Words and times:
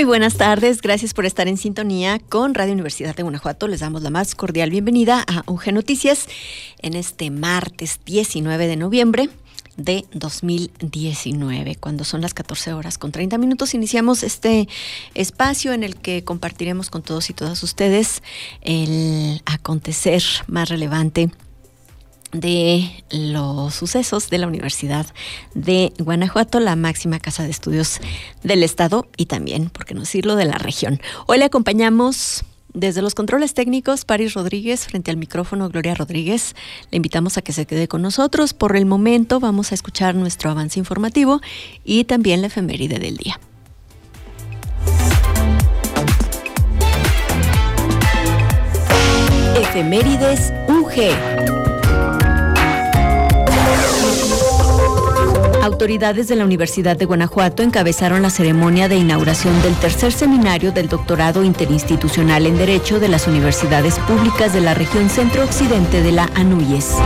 Muy 0.00 0.06
buenas 0.06 0.38
tardes, 0.38 0.80
gracias 0.80 1.12
por 1.12 1.26
estar 1.26 1.46
en 1.46 1.58
sintonía 1.58 2.22
con 2.30 2.54
Radio 2.54 2.72
Universidad 2.72 3.14
de 3.14 3.22
Guanajuato. 3.22 3.68
Les 3.68 3.80
damos 3.80 4.00
la 4.00 4.08
más 4.08 4.34
cordial 4.34 4.70
bienvenida 4.70 5.22
a 5.28 5.42
UG 5.44 5.74
Noticias 5.74 6.26
en 6.80 6.94
este 6.94 7.30
martes 7.30 8.00
19 8.06 8.66
de 8.66 8.76
noviembre 8.76 9.28
de 9.76 10.06
2019, 10.14 11.76
cuando 11.76 12.04
son 12.04 12.22
las 12.22 12.32
14 12.32 12.72
horas 12.72 12.96
con 12.96 13.12
30 13.12 13.36
minutos. 13.36 13.74
Iniciamos 13.74 14.22
este 14.22 14.68
espacio 15.12 15.74
en 15.74 15.84
el 15.84 15.96
que 15.96 16.24
compartiremos 16.24 16.88
con 16.88 17.02
todos 17.02 17.28
y 17.28 17.34
todas 17.34 17.62
ustedes 17.62 18.22
el 18.62 19.42
acontecer 19.44 20.22
más 20.46 20.70
relevante 20.70 21.28
de 22.32 22.90
los 23.10 23.74
sucesos 23.74 24.30
de 24.30 24.38
la 24.38 24.46
Universidad 24.46 25.06
de 25.54 25.92
Guanajuato, 25.98 26.60
la 26.60 26.76
máxima 26.76 27.18
casa 27.18 27.42
de 27.42 27.50
estudios 27.50 28.00
del 28.42 28.62
Estado 28.62 29.08
y 29.16 29.26
también, 29.26 29.70
por 29.70 29.84
qué 29.84 29.94
no 29.94 30.00
decirlo, 30.00 30.36
de 30.36 30.44
la 30.44 30.58
región. 30.58 31.00
Hoy 31.26 31.38
le 31.38 31.44
acompañamos 31.44 32.44
desde 32.72 33.02
los 33.02 33.14
controles 33.14 33.54
técnicos, 33.54 34.04
Paris 34.04 34.34
Rodríguez, 34.34 34.86
frente 34.86 35.10
al 35.10 35.16
micrófono 35.16 35.68
Gloria 35.68 35.94
Rodríguez. 35.94 36.54
Le 36.90 36.96
invitamos 36.96 37.36
a 37.36 37.42
que 37.42 37.52
se 37.52 37.66
quede 37.66 37.88
con 37.88 38.02
nosotros. 38.02 38.54
Por 38.54 38.76
el 38.76 38.86
momento 38.86 39.40
vamos 39.40 39.72
a 39.72 39.74
escuchar 39.74 40.14
nuestro 40.14 40.50
avance 40.50 40.78
informativo 40.78 41.40
y 41.84 42.04
también 42.04 42.40
la 42.40 42.46
efeméride 42.46 42.98
del 42.98 43.16
día. 43.16 43.40
Efemérides 49.56 50.52
UG. 50.68 51.69
Autoridades 55.70 56.26
de 56.26 56.34
la 56.34 56.44
Universidad 56.44 56.96
de 56.96 57.04
Guanajuato 57.04 57.62
encabezaron 57.62 58.22
la 58.22 58.30
ceremonia 58.30 58.88
de 58.88 58.96
inauguración 58.96 59.62
del 59.62 59.76
tercer 59.76 60.12
seminario 60.12 60.72
del 60.72 60.88
doctorado 60.88 61.44
interinstitucional 61.44 62.44
en 62.46 62.58
Derecho 62.58 62.98
de 62.98 63.06
las 63.06 63.28
universidades 63.28 64.00
públicas 64.00 64.52
de 64.52 64.62
la 64.62 64.74
región 64.74 65.08
centro-occidente 65.08 66.02
de 66.02 66.10
la 66.10 66.28
ANUYES. 66.34 66.96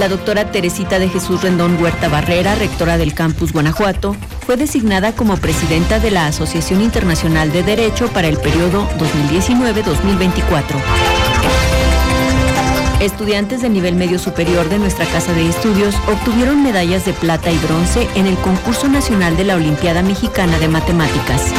La 0.00 0.08
doctora 0.08 0.50
Teresita 0.50 0.98
de 0.98 1.08
Jesús 1.08 1.40
Rendón 1.40 1.80
Huerta 1.80 2.08
Barrera, 2.08 2.56
rectora 2.56 2.98
del 2.98 3.14
campus 3.14 3.52
Guanajuato, 3.52 4.16
fue 4.44 4.56
designada 4.56 5.12
como 5.12 5.36
presidenta 5.36 6.00
de 6.00 6.10
la 6.10 6.26
Asociación 6.26 6.82
Internacional 6.82 7.52
de 7.52 7.62
Derecho 7.62 8.08
para 8.08 8.26
el 8.26 8.38
periodo 8.38 8.88
2019-2024. 8.98 11.85
Estudiantes 13.00 13.60
de 13.60 13.68
nivel 13.68 13.94
medio 13.94 14.18
superior 14.18 14.70
de 14.70 14.78
nuestra 14.78 15.04
casa 15.04 15.34
de 15.34 15.46
estudios 15.46 15.94
obtuvieron 16.08 16.62
medallas 16.62 17.04
de 17.04 17.12
plata 17.12 17.50
y 17.50 17.58
bronce 17.58 18.08
en 18.14 18.26
el 18.26 18.36
concurso 18.36 18.88
nacional 18.88 19.36
de 19.36 19.44
la 19.44 19.56
Olimpiada 19.56 20.02
Mexicana 20.02 20.58
de 20.58 20.68
Matemáticas. 20.68 21.52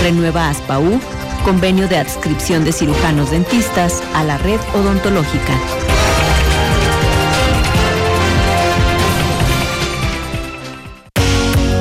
Renueva 0.00 0.48
ASPAU, 0.48 1.00
convenio 1.44 1.88
de 1.88 1.96
adscripción 1.96 2.64
de 2.64 2.72
cirujanos 2.72 3.32
dentistas 3.32 4.00
a 4.14 4.22
la 4.22 4.38
red 4.38 4.60
odontológica. 4.74 5.58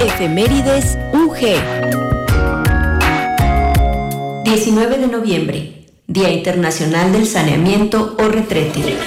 Efemérides 0.04 0.98
UG. 1.14 1.62
19 4.46 4.98
de 4.98 5.08
noviembre. 5.08 5.81
Día 6.12 6.30
Internacional 6.30 7.14
del 7.14 7.26
Saneamiento 7.26 8.18
o 8.20 8.28
Retrete. 8.28 8.98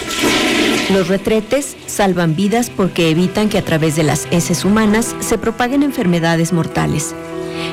Los 0.91 1.09
retretes 1.09 1.77
salvan 1.85 2.35
vidas 2.35 2.71
porque 2.71 3.11
evitan 3.11 3.51
que 3.51 3.59
a 3.59 3.65
través 3.65 3.95
de 3.95 4.05
las 4.05 4.27
heces 4.31 4.65
humanas 4.65 5.15
se 5.21 5.37
propaguen 5.37 5.83
enfermedades 5.83 6.55
mortales. 6.55 7.15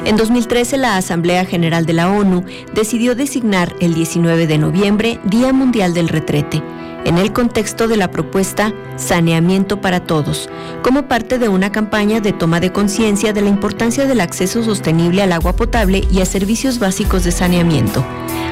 En 0.04 0.18
2013 0.18 0.78
la 0.78 0.98
Asamblea 0.98 1.46
General 1.46 1.86
de 1.86 1.94
la 1.94 2.12
ONU 2.12 2.44
decidió 2.74 3.16
designar 3.16 3.74
el 3.80 3.94
19 3.94 4.48
de 4.48 4.58
noviembre 4.58 5.20
Día 5.24 5.54
Mundial 5.54 5.94
del 5.94 6.10
Retrete 6.10 6.62
en 7.06 7.18
el 7.18 7.34
contexto 7.34 7.88
de 7.88 7.98
la 7.98 8.12
propuesta 8.12 8.74
Saneamiento 8.98 9.82
para 9.82 10.02
Todos, 10.02 10.50
como 10.84 11.04
parte 11.04 11.40
de 11.40 11.50
una 11.50 11.72
campaña 11.72 12.20
de 12.20 12.34
toma 12.34 12.60
de 12.60 12.72
conciencia 12.72 13.34
de 13.34 13.42
la 13.42 13.50
importancia 13.50 14.06
del 14.06 14.22
acceso 14.22 14.64
sostenible 14.64 15.22
al 15.22 15.32
agua 15.32 15.54
potable 15.54 16.08
y 16.12 16.22
a 16.22 16.26
servicios 16.26 16.80
básicos 16.80 17.24
de 17.24 17.32
saneamiento. 17.32 18.06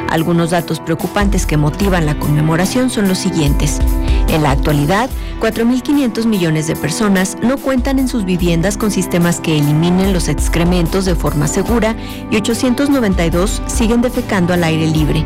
Algunos 0.10 0.50
datos 0.50 0.80
preocupantes 0.80 1.46
que 1.46 1.58
motivan 1.58 2.06
la 2.06 2.18
conmemoración 2.18 2.90
son 2.90 3.08
los 3.08 3.20
siguientes. 3.20 3.80
En 4.28 4.44
la 4.44 4.52
actualidad, 4.52 5.10
4.500 5.40 6.26
millones 6.26 6.68
de 6.68 6.76
personas 6.76 7.38
no 7.42 7.58
cuentan 7.58 8.00
en 8.00 8.08
sus 8.08 8.26
viviendas 8.26 8.78
con 8.78 8.92
sistemas 8.92 9.40
que 9.40 9.58
eliminen 9.58 10.12
los 10.12 10.28
excrementos 10.28 11.06
de 11.06 11.16
forma 11.16 11.48
segura 11.48 11.96
y 12.32 12.38
892 12.38 13.62
siguen 13.68 14.02
defecando 14.02 14.54
al 14.54 14.64
aire 14.64 14.88
libre. 14.88 15.26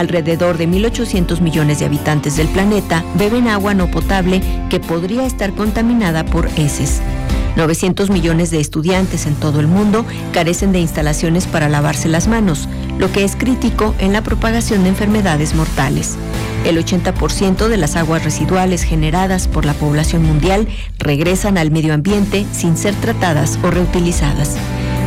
Alrededor 0.00 0.56
de 0.56 0.66
1.800 0.66 1.42
millones 1.42 1.78
de 1.78 1.84
habitantes 1.84 2.38
del 2.38 2.48
planeta 2.48 3.04
beben 3.16 3.48
agua 3.48 3.74
no 3.74 3.90
potable 3.90 4.40
que 4.70 4.80
podría 4.80 5.26
estar 5.26 5.52
contaminada 5.52 6.24
por 6.24 6.46
heces. 6.56 7.02
900 7.56 8.08
millones 8.08 8.50
de 8.50 8.60
estudiantes 8.60 9.26
en 9.26 9.34
todo 9.34 9.60
el 9.60 9.66
mundo 9.66 10.06
carecen 10.32 10.72
de 10.72 10.80
instalaciones 10.80 11.46
para 11.46 11.68
lavarse 11.68 12.08
las 12.08 12.28
manos, 12.28 12.66
lo 12.96 13.12
que 13.12 13.24
es 13.24 13.36
crítico 13.36 13.94
en 13.98 14.14
la 14.14 14.22
propagación 14.22 14.84
de 14.84 14.88
enfermedades 14.88 15.54
mortales. 15.54 16.16
El 16.64 16.82
80% 16.82 17.68
de 17.68 17.76
las 17.76 17.96
aguas 17.96 18.24
residuales 18.24 18.84
generadas 18.84 19.48
por 19.48 19.66
la 19.66 19.74
población 19.74 20.22
mundial 20.22 20.66
regresan 20.98 21.58
al 21.58 21.70
medio 21.70 21.92
ambiente 21.92 22.46
sin 22.52 22.78
ser 22.78 22.94
tratadas 22.94 23.58
o 23.62 23.70
reutilizadas. 23.70 24.56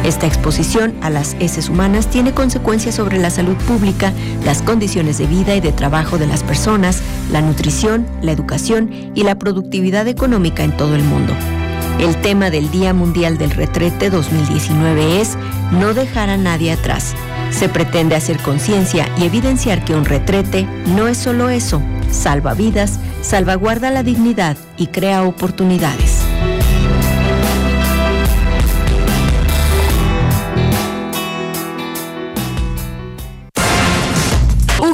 Esta 0.04 0.28
exposición 0.28 0.94
a 1.02 1.10
las 1.10 1.36
heces 1.40 1.70
humanas 1.70 2.08
tiene 2.08 2.34
consecuencias 2.34 2.96
sobre 2.96 3.20
la 3.20 3.30
salud 3.30 3.56
pública, 3.56 4.12
las 4.44 4.62
condiciones 4.62 5.18
de 5.18 5.28
vida 5.28 5.56
y 5.56 5.62
de 5.62 5.72
trabajo 5.72 6.18
de 6.18 6.28
las 6.28 6.44
personas, 6.44 7.02
la 7.32 7.42
nutrición, 7.42 8.06
la 8.22 8.34
educación 8.34 8.92
y 9.16 9.24
la 9.24 9.36
productividad 9.36 10.08
económica 10.10 10.64
en 10.64 10.76
todo 10.76 10.96
el 10.96 11.04
mundo. 11.04 11.34
El 12.00 12.20
tema 12.22 12.50
del 12.50 12.70
Día 12.70 12.94
Mundial 12.94 13.38
del 13.38 13.52
Retrete 13.52 14.10
2019 14.10 15.22
es 15.22 15.38
No 15.72 15.94
dejar 15.94 16.30
a 16.30 16.38
nadie 16.38 16.74
atrás. 16.74 17.16
Se 17.50 17.70
pretende 17.70 18.16
hacer 18.16 18.40
conciencia 18.40 19.08
y 19.18 19.24
evidenciar 19.24 19.86
que 19.86 19.96
un 19.96 20.04
retrete 20.04 20.68
no 20.88 21.08
es 21.08 21.18
solo 21.18 21.50
eso, 21.50 21.82
salva 22.12 22.56
vidas, 22.56 23.00
salvaguarda 23.22 23.90
la 23.90 24.04
dignidad 24.04 24.58
y 24.76 24.88
crea 24.88 25.24
oportunidades. 25.24 26.13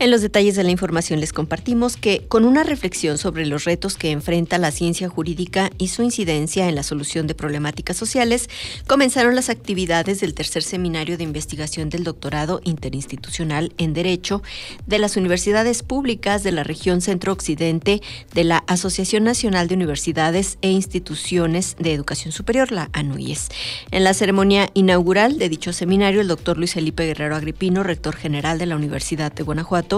En 0.00 0.10
los 0.10 0.22
detalles 0.22 0.56
de 0.56 0.64
la 0.64 0.70
información 0.70 1.20
les 1.20 1.34
compartimos 1.34 1.98
que 1.98 2.24
con 2.26 2.46
una 2.46 2.64
reflexión 2.64 3.18
sobre 3.18 3.44
los 3.44 3.64
retos 3.64 3.98
que 3.98 4.12
enfrenta 4.12 4.56
la 4.56 4.70
ciencia 4.70 5.10
jurídica 5.10 5.70
y 5.76 5.88
su 5.88 6.02
incidencia 6.02 6.70
en 6.70 6.74
la 6.74 6.82
solución 6.82 7.26
de 7.26 7.34
problemáticas 7.34 7.98
sociales, 7.98 8.48
comenzaron 8.86 9.34
las 9.34 9.50
actividades 9.50 10.18
del 10.22 10.32
tercer 10.32 10.62
seminario 10.62 11.18
de 11.18 11.24
investigación 11.24 11.90
del 11.90 12.04
doctorado 12.04 12.62
interinstitucional 12.64 13.74
en 13.76 13.92
Derecho 13.92 14.42
de 14.86 14.98
las 14.98 15.18
universidades 15.18 15.82
públicas 15.82 16.42
de 16.44 16.52
la 16.52 16.64
región 16.64 17.02
centro-occidente 17.02 18.00
de 18.32 18.44
la 18.44 18.64
Asociación 18.68 19.24
Nacional 19.24 19.68
de 19.68 19.74
Universidades 19.74 20.56
e 20.62 20.70
Instituciones 20.70 21.76
de 21.78 21.92
Educación 21.92 22.32
Superior, 22.32 22.72
la 22.72 22.88
ANUYES. 22.94 23.48
En 23.90 24.04
la 24.04 24.14
ceremonia 24.14 24.70
inaugural 24.72 25.36
de 25.36 25.50
dicho 25.50 25.74
seminario, 25.74 26.22
el 26.22 26.28
doctor 26.28 26.56
Luis 26.56 26.72
Felipe 26.72 27.04
Guerrero 27.04 27.36
Agripino, 27.36 27.82
rector 27.82 28.16
general 28.16 28.58
de 28.58 28.64
la 28.64 28.76
Universidad 28.76 29.30
de 29.30 29.42
Guanajuato, 29.42 29.89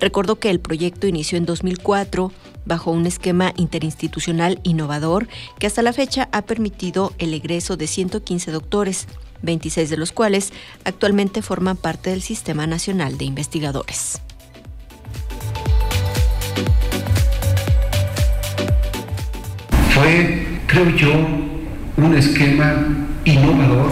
recordó 0.00 0.38
que 0.38 0.50
el 0.50 0.60
proyecto 0.60 1.06
inició 1.06 1.38
en 1.38 1.46
2004 1.46 2.32
bajo 2.64 2.90
un 2.90 3.06
esquema 3.06 3.52
interinstitucional 3.56 4.60
innovador 4.62 5.28
que 5.58 5.66
hasta 5.66 5.82
la 5.82 5.92
fecha 5.92 6.28
ha 6.32 6.42
permitido 6.42 7.12
el 7.18 7.34
egreso 7.34 7.76
de 7.76 7.86
115 7.86 8.50
doctores, 8.52 9.06
26 9.42 9.90
de 9.90 9.96
los 9.96 10.12
cuales 10.12 10.52
actualmente 10.84 11.42
forman 11.42 11.76
parte 11.76 12.10
del 12.10 12.22
Sistema 12.22 12.66
Nacional 12.66 13.18
de 13.18 13.24
Investigadores. 13.24 14.20
Fue, 19.94 20.60
creo 20.66 20.90
yo, 20.96 21.12
un 21.96 22.14
esquema 22.16 22.86
innovador 23.24 23.90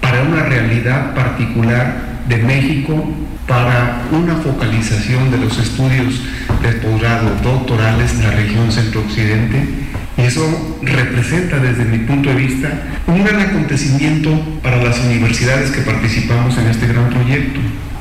para 0.00 0.22
una 0.22 0.44
realidad 0.44 1.14
particular 1.14 2.13
de 2.28 2.36
México, 2.38 3.04
para 3.46 4.02
una 4.10 4.36
focalización 4.36 5.30
de 5.30 5.38
los 5.38 5.58
estudios 5.58 6.22
de 6.62 6.72
posgrado 6.72 7.30
doctorales 7.42 8.12
en 8.14 8.22
la 8.22 8.30
región 8.30 8.72
centro-occidente. 8.72 9.68
Y 10.16 10.22
eso 10.22 10.78
representa 10.82 11.58
desde 11.58 11.84
mi 11.84 11.98
punto 11.98 12.30
de 12.30 12.36
vista 12.36 12.70
un 13.06 13.24
gran 13.24 13.40
acontecimiento 13.40 14.30
para 14.62 14.82
las 14.82 14.98
universidades 15.00 15.70
que 15.72 15.82
participamos 15.82 16.56
en 16.56 16.68
este 16.68 16.86
gran 16.86 17.10
proyecto. 17.10 17.60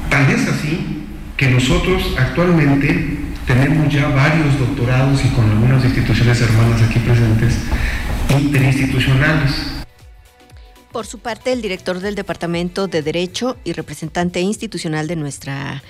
Tal 0.10 0.30
es 0.30 0.48
así 0.48 1.06
que 1.36 1.50
nosotros 1.50 2.16
actualmente 2.18 3.18
tenemos 3.46 3.94
ya 3.94 4.08
varios 4.10 4.58
doctorados 4.58 5.26
y 5.26 5.30
con 5.30 5.50
algunas 5.50 5.84
instituciones 5.84 6.40
hermanas 6.40 6.82
aquí 6.82 7.00
presentes 7.00 7.58
interinstitucionales 8.30 9.73
por 10.94 11.08
su 11.08 11.18
parte, 11.18 11.52
el 11.52 11.64
director 11.64 12.00
del 12.00 12.14
Departamento 12.14 12.88
de 12.88 13.02
Derecho 13.02 13.58
y 13.64 13.74
representante 13.74 14.40
institucional 14.42 15.08
de 15.08 15.16
nuestra 15.16 15.84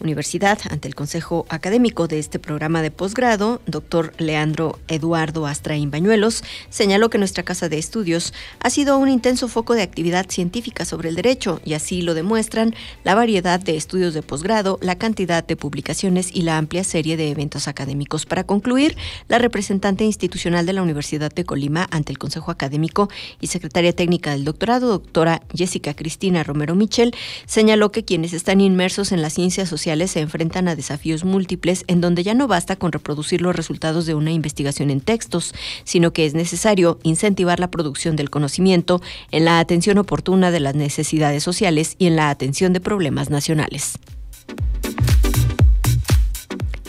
universidad 0.00 0.58
ante 0.68 0.88
el 0.88 0.96
Consejo 0.96 1.46
Académico 1.48 2.08
de 2.08 2.18
este 2.18 2.40
programa 2.40 2.82
de 2.82 2.90
posgrado, 2.90 3.62
doctor 3.66 4.12
Leandro 4.18 4.80
Eduardo 4.88 5.46
Astraín 5.46 5.92
Bañuelos, 5.92 6.42
señaló 6.70 7.08
que 7.08 7.18
nuestra 7.18 7.44
casa 7.44 7.68
de 7.68 7.78
estudios 7.78 8.34
ha 8.58 8.68
sido 8.70 8.98
un 8.98 9.08
intenso 9.08 9.46
foco 9.46 9.74
de 9.74 9.82
actividad 9.82 10.26
científica 10.28 10.84
sobre 10.84 11.08
el 11.08 11.14
derecho 11.14 11.60
y 11.64 11.74
así 11.74 12.02
lo 12.02 12.14
demuestran 12.14 12.74
la 13.04 13.14
variedad 13.14 13.60
de 13.60 13.76
estudios 13.76 14.12
de 14.12 14.22
posgrado, 14.22 14.80
la 14.82 14.96
cantidad 14.96 15.46
de 15.46 15.54
publicaciones 15.54 16.34
y 16.34 16.42
la 16.42 16.58
amplia 16.58 16.82
serie 16.82 17.16
de 17.16 17.30
eventos 17.30 17.68
académicos. 17.68 18.26
Para 18.26 18.42
concluir, 18.42 18.96
la 19.28 19.38
representante 19.38 20.02
institucional 20.02 20.66
de 20.66 20.72
la 20.72 20.82
Universidad 20.82 21.32
de 21.32 21.44
Colima 21.44 21.86
ante 21.92 22.10
el 22.10 22.18
Consejo 22.18 22.50
Académico 22.50 23.08
y 23.40 23.46
secretaria 23.46 23.92
técnica 23.92 24.32
del 24.32 24.47
doctorado, 24.48 24.88
doctora 24.88 25.42
Jessica 25.54 25.94
Cristina 25.94 26.42
Romero 26.42 26.74
Michel, 26.74 27.14
señaló 27.46 27.92
que 27.92 28.04
quienes 28.04 28.32
están 28.32 28.60
inmersos 28.60 29.12
en 29.12 29.22
las 29.22 29.34
ciencias 29.34 29.68
sociales 29.68 30.10
se 30.10 30.20
enfrentan 30.20 30.68
a 30.68 30.76
desafíos 30.76 31.24
múltiples 31.24 31.84
en 31.86 32.00
donde 32.00 32.22
ya 32.22 32.34
no 32.34 32.48
basta 32.48 32.76
con 32.76 32.92
reproducir 32.92 33.42
los 33.42 33.54
resultados 33.54 34.06
de 34.06 34.14
una 34.14 34.32
investigación 34.32 34.90
en 34.90 35.00
textos, 35.00 35.54
sino 35.84 36.12
que 36.12 36.26
es 36.26 36.34
necesario 36.34 36.98
incentivar 37.02 37.60
la 37.60 37.70
producción 37.70 38.16
del 38.16 38.30
conocimiento 38.30 39.00
en 39.30 39.44
la 39.44 39.58
atención 39.58 39.98
oportuna 39.98 40.50
de 40.50 40.60
las 40.60 40.74
necesidades 40.74 41.42
sociales 41.42 41.94
y 41.98 42.06
en 42.06 42.16
la 42.16 42.30
atención 42.30 42.72
de 42.72 42.80
problemas 42.80 43.30
nacionales. 43.30 43.98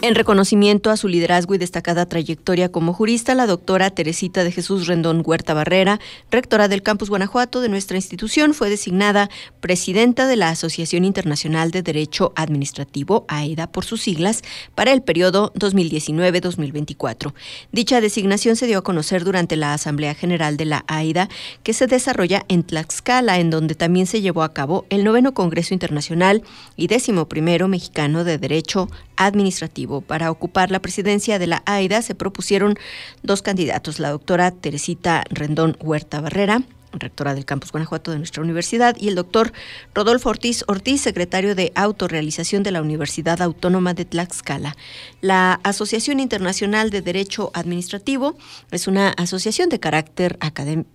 En 0.01 0.15
reconocimiento 0.15 0.91
a 0.91 0.95
su 0.95 1.09
liderazgo 1.09 1.55
y 1.55 1.57
destacada 1.57 2.05
trayectoria 2.05 2.71
como 2.71 2.93
jurista, 2.93 3.35
la 3.35 3.45
doctora 3.45 3.89
Teresita 3.89 4.45
de 4.45 4.51
Jesús 4.53 4.87
Rendón 4.87 5.23
Huerta 5.25 5.53
Barrera, 5.53 5.99
rectora 6.31 6.69
del 6.69 6.83
Campus 6.83 7.09
Guanajuato 7.09 7.59
de 7.59 7.67
nuestra 7.67 7.97
institución, 7.97 8.53
fue 8.53 8.69
designada 8.69 9.29
presidenta 9.59 10.25
de 10.25 10.37
la 10.37 10.51
Asociación 10.51 11.03
Internacional 11.03 11.71
de 11.71 11.81
Derecho 11.81 12.31
Administrativo, 12.37 13.25
AEDA 13.27 13.67
por 13.67 13.83
sus 13.83 14.01
siglas, 14.01 14.41
para 14.73 14.93
el 14.93 15.01
periodo 15.01 15.51
2019-2024. 15.55 17.33
Dicha 17.73 17.99
designación 17.99 18.55
se 18.55 18.67
dio 18.67 18.77
a 18.77 18.83
conocer 18.83 19.25
durante 19.25 19.57
la 19.57 19.73
Asamblea 19.73 20.13
General 20.13 20.55
de 20.55 20.63
la 20.63 20.85
AEDA, 20.87 21.27
que 21.61 21.73
se 21.73 21.87
desarrolla 21.87 22.45
en 22.47 22.63
Tlaxcala, 22.63 23.37
en 23.39 23.49
donde 23.49 23.75
también 23.75 24.07
se 24.07 24.21
llevó 24.21 24.43
a 24.43 24.53
cabo 24.53 24.85
el 24.89 25.03
noveno 25.03 25.33
Congreso 25.33 25.73
Internacional 25.73 26.41
y 26.77 26.87
décimo 26.87 27.27
primero 27.27 27.67
Mexicano 27.67 28.23
de 28.23 28.37
Derecho 28.37 28.87
Administrativo. 29.17 29.88
Para 30.06 30.31
ocupar 30.31 30.71
la 30.71 30.80
presidencia 30.80 31.39
de 31.39 31.47
la 31.47 31.63
AIDA 31.65 32.01
se 32.01 32.15
propusieron 32.15 32.77
dos 33.24 33.41
candidatos, 33.41 34.00
la 34.00 34.12
doctora 34.12 34.51
Teresita 34.51 35.24
Rendón 35.30 35.77
Huerta 35.80 36.21
Barrera, 36.21 36.62
rectora 36.94 37.33
del 37.33 37.45
campus 37.45 37.71
Guanajuato 37.71 38.12
de 38.12 38.18
nuestra 38.18 38.44
universidad, 38.44 38.95
y 39.00 39.07
el 39.07 39.15
doctor 39.15 39.51
Rodolfo 39.94 40.30
Ortiz 40.30 40.63
Ortiz, 40.68 41.01
secretario 41.01 41.56
de 41.56 41.71
autorrealización 41.75 42.63
de 42.63 42.71
la 42.71 42.81
Universidad 42.81 43.41
Autónoma 43.41 43.94
de 43.94 44.06
Tlaxcala. 44.06 44.75
La 45.21 45.59
Asociación 45.63 46.19
Internacional 46.19 46.89
de 46.89 47.01
Derecho 47.01 47.51
Administrativo 47.53 48.38
es 48.71 48.88
una 48.88 49.09
asociación 49.09 49.69
de 49.69 49.80
carácter, 49.80 50.38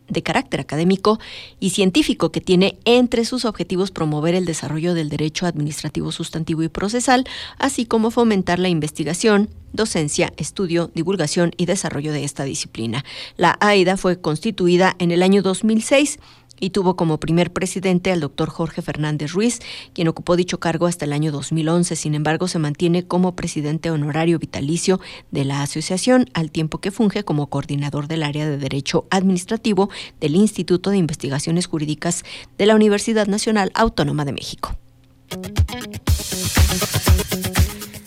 de 0.08 0.22
carácter 0.22 0.60
académico 0.60 1.18
y 1.60 1.70
científico 1.70 2.32
que 2.32 2.40
tiene 2.40 2.78
entre 2.84 3.24
sus 3.24 3.44
objetivos 3.44 3.90
promover 3.90 4.34
el 4.34 4.44
desarrollo 4.44 4.94
del 4.94 5.08
derecho 5.08 5.46
administrativo 5.46 6.12
sustantivo 6.12 6.62
y 6.62 6.68
procesal, 6.68 7.24
así 7.58 7.86
como 7.86 8.10
fomentar 8.10 8.58
la 8.58 8.68
investigación, 8.68 9.50
docencia, 9.72 10.32
estudio, 10.36 10.90
divulgación 10.94 11.50
y 11.56 11.66
desarrollo 11.66 12.12
de 12.12 12.24
esta 12.24 12.44
disciplina. 12.44 13.04
La 13.36 13.56
AIDA 13.60 13.96
fue 13.96 14.20
constituida 14.20 14.94
en 15.00 15.10
el 15.10 15.22
año 15.22 15.42
2006 15.84 16.18
y 16.60 16.70
tuvo 16.70 16.96
como 16.96 17.18
primer 17.18 17.52
presidente 17.52 18.12
al 18.12 18.20
doctor 18.20 18.48
Jorge 18.48 18.80
Fernández 18.80 19.32
Ruiz, 19.32 19.58
quien 19.92 20.08
ocupó 20.08 20.36
dicho 20.36 20.60
cargo 20.60 20.86
hasta 20.86 21.04
el 21.04 21.12
año 21.12 21.32
2011. 21.32 21.96
Sin 21.96 22.14
embargo, 22.14 22.48
se 22.48 22.58
mantiene 22.58 23.06
como 23.06 23.34
presidente 23.34 23.90
honorario 23.90 24.38
vitalicio 24.38 25.00
de 25.30 25.44
la 25.44 25.62
asociación, 25.62 26.30
al 26.32 26.50
tiempo 26.50 26.78
que 26.78 26.92
funge 26.92 27.24
como 27.24 27.48
coordinador 27.48 28.06
del 28.06 28.22
área 28.22 28.48
de 28.48 28.56
Derecho 28.56 29.06
Administrativo 29.10 29.90
del 30.20 30.36
Instituto 30.36 30.90
de 30.90 30.98
Investigaciones 30.98 31.66
Jurídicas 31.66 32.22
de 32.56 32.66
la 32.66 32.76
Universidad 32.76 33.26
Nacional 33.26 33.70
Autónoma 33.74 34.24
de 34.24 34.32
México. 34.32 34.76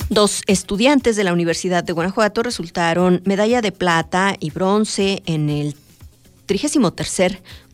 Dos 0.10 0.42
estudiantes 0.48 1.18
de 1.18 1.26
la 1.26 1.34
Universidad 1.34 1.84
de 1.84 1.94
Guanajuato 1.94 2.42
resultaron 2.42 3.22
medalla 3.26 3.62
de 3.62 3.74
plata 3.74 4.36
y 4.40 4.52
bronce 4.52 5.22
en 5.26 5.50
el 5.50 5.76
33 6.48 6.78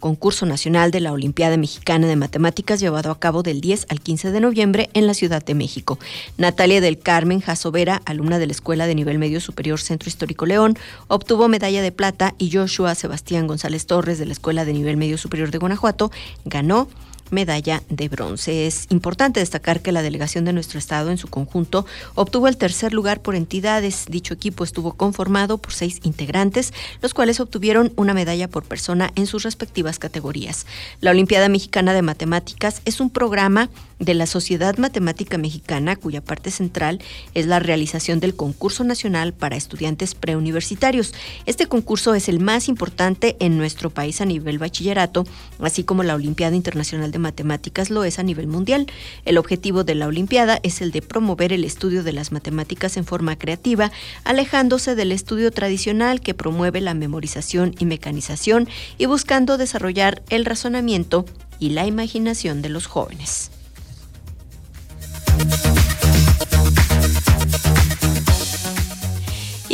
concurso 0.03 0.45
nacional 0.45 0.91
de 0.91 0.99
la 0.99 1.13
Olimpiada 1.13 1.55
Mexicana 1.55 2.07
de 2.07 2.17
Matemáticas 2.17 2.81
llevado 2.81 3.09
a 3.09 3.17
cabo 3.17 3.41
del 3.41 3.61
10 3.61 3.85
al 3.87 4.01
15 4.01 4.31
de 4.31 4.41
noviembre 4.41 4.89
en 4.93 5.07
la 5.07 5.13
Ciudad 5.13 5.41
de 5.41 5.55
México. 5.55 5.97
Natalia 6.37 6.81
del 6.81 6.99
Carmen 6.99 7.39
Jasovera, 7.39 8.01
alumna 8.03 8.37
de 8.37 8.47
la 8.47 8.51
Escuela 8.51 8.85
de 8.85 8.95
Nivel 8.95 9.17
Medio 9.17 9.39
Superior 9.39 9.79
Centro 9.79 10.09
Histórico 10.09 10.45
León, 10.45 10.77
obtuvo 11.07 11.47
medalla 11.47 11.81
de 11.81 11.93
plata 11.93 12.35
y 12.37 12.51
Joshua 12.51 12.95
Sebastián 12.95 13.47
González 13.47 13.85
Torres 13.85 14.19
de 14.19 14.25
la 14.25 14.33
Escuela 14.33 14.65
de 14.65 14.73
Nivel 14.73 14.97
Medio 14.97 15.17
Superior 15.17 15.51
de 15.51 15.59
Guanajuato 15.59 16.11
ganó 16.43 16.89
medalla 17.33 17.83
de 17.89 18.07
bronce. 18.07 18.67
Es 18.67 18.87
importante 18.89 19.41
destacar 19.41 19.81
que 19.81 19.91
la 19.91 20.01
delegación 20.01 20.45
de 20.45 20.53
nuestro 20.53 20.79
estado 20.79 21.11
en 21.11 21.17
su 21.17 21.27
conjunto 21.27 21.85
obtuvo 22.15 22.47
el 22.47 22.57
tercer 22.57 22.93
lugar 22.93 23.21
por 23.21 23.35
entidades. 23.35 24.05
Dicho 24.07 24.33
equipo 24.33 24.63
estuvo 24.63 24.93
conformado 24.93 25.57
por 25.57 25.73
seis 25.73 25.99
integrantes, 26.03 26.73
los 27.01 27.13
cuales 27.13 27.39
obtuvieron 27.39 27.91
una 27.95 28.13
medalla 28.13 28.47
por 28.47 28.63
persona 28.63 29.11
en 29.15 29.27
sus 29.27 29.43
respectivas 29.43 29.99
categorías. 29.99 30.65
La 31.01 31.11
Olimpiada 31.11 31.49
Mexicana 31.49 31.93
de 31.93 32.01
Matemáticas 32.01 32.81
es 32.85 32.99
un 32.99 33.09
programa 33.09 33.69
de 33.99 34.13
la 34.13 34.25
Sociedad 34.25 34.77
Matemática 34.77 35.37
Mexicana, 35.37 35.95
cuya 35.95 36.21
parte 36.21 36.51
central 36.51 36.99
es 37.33 37.47
la 37.47 37.59
realización 37.59 38.19
del 38.19 38.35
concurso 38.35 38.83
nacional 38.83 39.33
para 39.33 39.55
estudiantes 39.55 40.15
preuniversitarios. 40.15 41.13
Este 41.45 41.67
concurso 41.67 42.13
es 42.13 42.29
el 42.29 42.39
más 42.39 42.67
importante 42.67 43.37
en 43.39 43.57
nuestro 43.57 43.89
país 43.89 44.21
a 44.21 44.25
nivel 44.25 44.59
bachillerato, 44.59 45.25
así 45.59 45.83
como 45.83 46.03
la 46.03 46.15
Olimpiada 46.15 46.55
Internacional 46.55 47.11
de 47.11 47.19
Matemáticas 47.23 47.89
lo 47.89 48.03
es 48.03 48.19
a 48.19 48.23
nivel 48.23 48.45
mundial. 48.45 48.85
El 49.25 49.39
objetivo 49.39 49.83
de 49.83 49.95
la 49.95 50.05
Olimpiada 50.05 50.59
es 50.61 50.81
el 50.81 50.91
de 50.91 51.01
promover 51.01 51.51
el 51.51 51.63
estudio 51.63 52.03
de 52.03 52.13
las 52.13 52.31
matemáticas 52.31 52.97
en 52.97 53.05
forma 53.05 53.35
creativa, 53.35 53.91
alejándose 54.23 54.93
del 54.93 55.11
estudio 55.11 55.49
tradicional 55.49 56.21
que 56.21 56.35
promueve 56.35 56.81
la 56.81 56.93
memorización 56.93 57.73
y 57.79 57.85
mecanización 57.85 58.69
y 58.99 59.07
buscando 59.07 59.57
desarrollar 59.57 60.21
el 60.29 60.45
razonamiento 60.45 61.25
y 61.57 61.71
la 61.71 61.87
imaginación 61.87 62.61
de 62.61 62.69
los 62.69 62.85
jóvenes. 62.85 63.49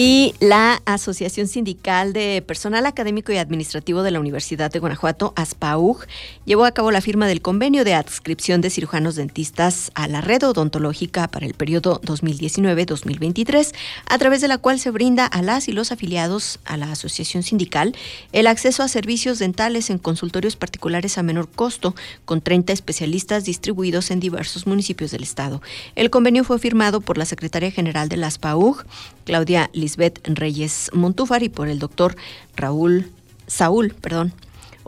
Y 0.02 0.34
la 0.40 0.82
Asociación 0.86 1.50
Sindical 1.50 2.14
de 2.14 2.42
Personal 2.42 2.86
Académico 2.86 3.34
y 3.34 3.38
Administrativo 3.38 4.02
de 4.02 4.12
la 4.12 4.22
Universidad 4.22 4.72
de 4.72 4.80
Guanajuato, 4.80 5.34
ASPAUG, 5.36 6.06
llevó 6.46 6.64
a 6.64 6.72
cabo 6.72 6.90
la 6.90 7.02
firma 7.02 7.28
del 7.28 7.42
convenio 7.42 7.84
de 7.84 7.96
adscripción 7.96 8.62
de 8.62 8.70
cirujanos 8.70 9.16
dentistas 9.16 9.92
a 9.96 10.08
la 10.08 10.22
red 10.22 10.42
odontológica 10.44 11.28
para 11.28 11.46
el 11.46 11.54
periodo 11.54 12.00
2019-2023, 12.00 13.76
a 14.06 14.18
través 14.18 14.40
de 14.40 14.48
la 14.48 14.58
cual 14.58 14.80
se 14.80 14.90
brinda 14.90 15.26
a 15.26 15.42
las 15.42 15.68
y 15.68 15.74
los 15.74 15.92
afiliados 15.92 16.62
a 16.64 16.78
la 16.78 16.94
Asociación 16.94 17.44
Sindical 17.44 17.94
el 18.32 18.48
acceso 18.48 18.84
a 18.84 18.88
servicios 18.88 19.38
dentales 19.38 19.90
en 19.90 19.98
consultorios 19.98 20.56
particulares 20.56 21.18
a 21.18 21.24
menor 21.24 21.50
costo, 21.50 21.94
con 22.24 22.40
30 22.40 22.72
especialistas 22.72 23.44
distribuidos 23.44 24.12
en 24.12 24.22
diversos 24.22 24.66
municipios 24.66 25.12
del 25.12 25.24
Estado. 25.24 25.62
El 25.96 26.10
convenio 26.10 26.46
fue 26.46 26.58
firmado 26.58 27.02
por 27.02 27.18
la 27.18 27.26
Secretaria 27.26 27.70
General 27.70 28.08
de 28.08 28.16
la 28.16 28.28
ASPAUG, 28.28 28.86
Claudia 29.26 29.70
Lisbeth 29.90 30.20
Reyes 30.28 30.92
Montúfar 30.94 31.42
y 31.42 31.50
por 31.50 31.68
el 31.68 31.80
doctor 31.80 32.16
Raúl 32.56 33.12
Saúl, 33.48 33.96
perdón, 34.00 34.34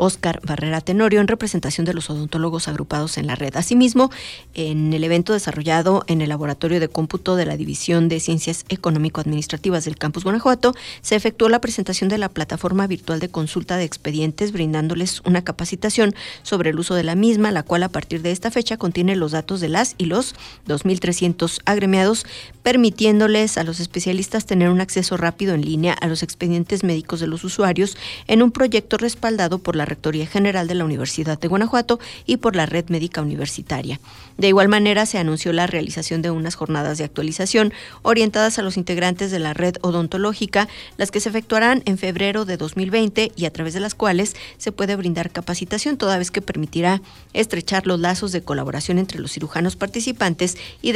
Oscar 0.01 0.41
Barrera 0.43 0.81
Tenorio, 0.81 1.21
en 1.21 1.27
representación 1.27 1.85
de 1.85 1.93
los 1.93 2.09
odontólogos 2.09 2.67
agrupados 2.67 3.19
en 3.19 3.27
la 3.27 3.35
red. 3.35 3.55
Asimismo, 3.55 4.09
en 4.55 4.93
el 4.93 5.03
evento 5.03 5.31
desarrollado 5.31 6.03
en 6.07 6.21
el 6.21 6.29
Laboratorio 6.29 6.79
de 6.79 6.89
Cómputo 6.89 7.35
de 7.35 7.45
la 7.45 7.55
División 7.55 8.09
de 8.09 8.19
Ciencias 8.19 8.65
Económico-Administrativas 8.69 9.85
del 9.85 9.97
Campus 9.97 10.23
Guanajuato, 10.23 10.73
se 11.01 11.15
efectuó 11.15 11.49
la 11.49 11.61
presentación 11.61 12.09
de 12.09 12.17
la 12.17 12.29
plataforma 12.29 12.87
virtual 12.87 13.19
de 13.19 13.29
consulta 13.29 13.77
de 13.77 13.83
expedientes, 13.83 14.51
brindándoles 14.51 15.21
una 15.23 15.43
capacitación 15.43 16.15
sobre 16.41 16.71
el 16.71 16.79
uso 16.79 16.95
de 16.95 17.03
la 17.03 17.13
misma, 17.13 17.51
la 17.51 17.61
cual 17.61 17.83
a 17.83 17.89
partir 17.89 18.23
de 18.23 18.31
esta 18.31 18.49
fecha 18.49 18.77
contiene 18.77 19.15
los 19.15 19.33
datos 19.33 19.61
de 19.61 19.69
las 19.69 19.93
y 19.99 20.05
los 20.05 20.33
2.300 20.67 21.61
agremiados, 21.65 22.25
permitiéndoles 22.63 23.59
a 23.59 23.63
los 23.63 23.79
especialistas 23.79 24.47
tener 24.47 24.69
un 24.69 24.81
acceso 24.81 25.15
rápido 25.15 25.53
en 25.53 25.61
línea 25.61 25.93
a 25.93 26.07
los 26.07 26.23
expedientes 26.23 26.83
médicos 26.83 27.19
de 27.19 27.27
los 27.27 27.43
usuarios 27.43 27.97
en 28.25 28.41
un 28.41 28.51
proyecto 28.51 28.97
respaldado 28.97 29.59
por 29.59 29.75
la 29.75 29.90
Rectoría 29.91 30.25
General 30.25 30.67
de 30.67 30.75
la 30.75 30.85
Universidad 30.85 31.37
de 31.37 31.49
Guanajuato 31.49 31.99
y 32.25 32.37
por 32.37 32.55
la 32.55 32.65
Red 32.65 32.85
Médica 32.87 33.21
Universitaria. 33.21 33.99
De 34.37 34.47
igual 34.47 34.69
manera, 34.69 35.05
se 35.05 35.17
anunció 35.17 35.51
la 35.51 35.67
realización 35.67 36.21
de 36.21 36.31
unas 36.31 36.55
jornadas 36.55 36.97
de 36.97 37.03
actualización 37.03 37.73
orientadas 38.01 38.57
a 38.57 38.61
los 38.61 38.77
integrantes 38.77 39.31
de 39.31 39.39
la 39.39 39.53
red 39.53 39.75
odontológica, 39.81 40.69
las 40.97 41.11
que 41.11 41.19
se 41.19 41.29
efectuarán 41.29 41.83
en 41.85 41.97
febrero 41.97 42.45
de 42.45 42.55
2020 42.55 43.33
y 43.35 43.45
a 43.45 43.51
través 43.51 43.73
de 43.73 43.81
las 43.81 43.93
cuales 43.93 44.35
se 44.57 44.71
puede 44.71 44.95
brindar 44.95 45.29
capacitación, 45.29 45.97
toda 45.97 46.17
vez 46.17 46.31
que 46.31 46.41
permitirá 46.41 47.01
estrechar 47.33 47.85
los 47.85 47.99
lazos 47.99 48.31
de 48.31 48.41
colaboración 48.41 48.97
entre 48.97 49.19
los 49.19 49.33
cirujanos 49.33 49.75
participantes 49.75 50.57
y, 50.81 50.93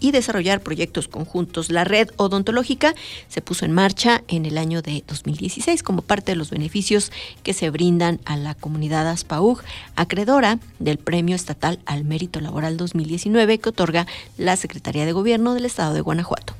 y 0.00 0.10
desarrollar 0.12 0.60
proyectos 0.60 1.08
conjuntos. 1.08 1.70
La 1.70 1.84
red 1.84 2.10
odontológica 2.16 2.94
se 3.28 3.40
puso 3.40 3.64
en 3.64 3.72
marcha 3.72 4.22
en 4.28 4.44
el 4.44 4.58
año 4.58 4.82
de 4.82 5.02
2016 5.06 5.82
como 5.82 6.02
parte 6.02 6.32
de 6.32 6.36
los 6.36 6.50
beneficios 6.50 7.10
que 7.42 7.54
se 7.54 7.70
brindan 7.70 8.20
a 8.26 8.36
la 8.36 8.54
comunidad 8.54 9.08
ASPAUG, 9.08 9.62
acreedora 9.94 10.58
del 10.78 10.98
Premio 10.98 11.34
Estatal 11.34 11.78
al 11.86 12.04
Mérito 12.04 12.40
Laboral 12.40 12.76
2019 12.76 13.58
que 13.58 13.68
otorga 13.70 14.06
la 14.36 14.56
Secretaría 14.56 15.06
de 15.06 15.12
Gobierno 15.12 15.54
del 15.54 15.64
Estado 15.64 15.94
de 15.94 16.02
Guanajuato. 16.02 16.54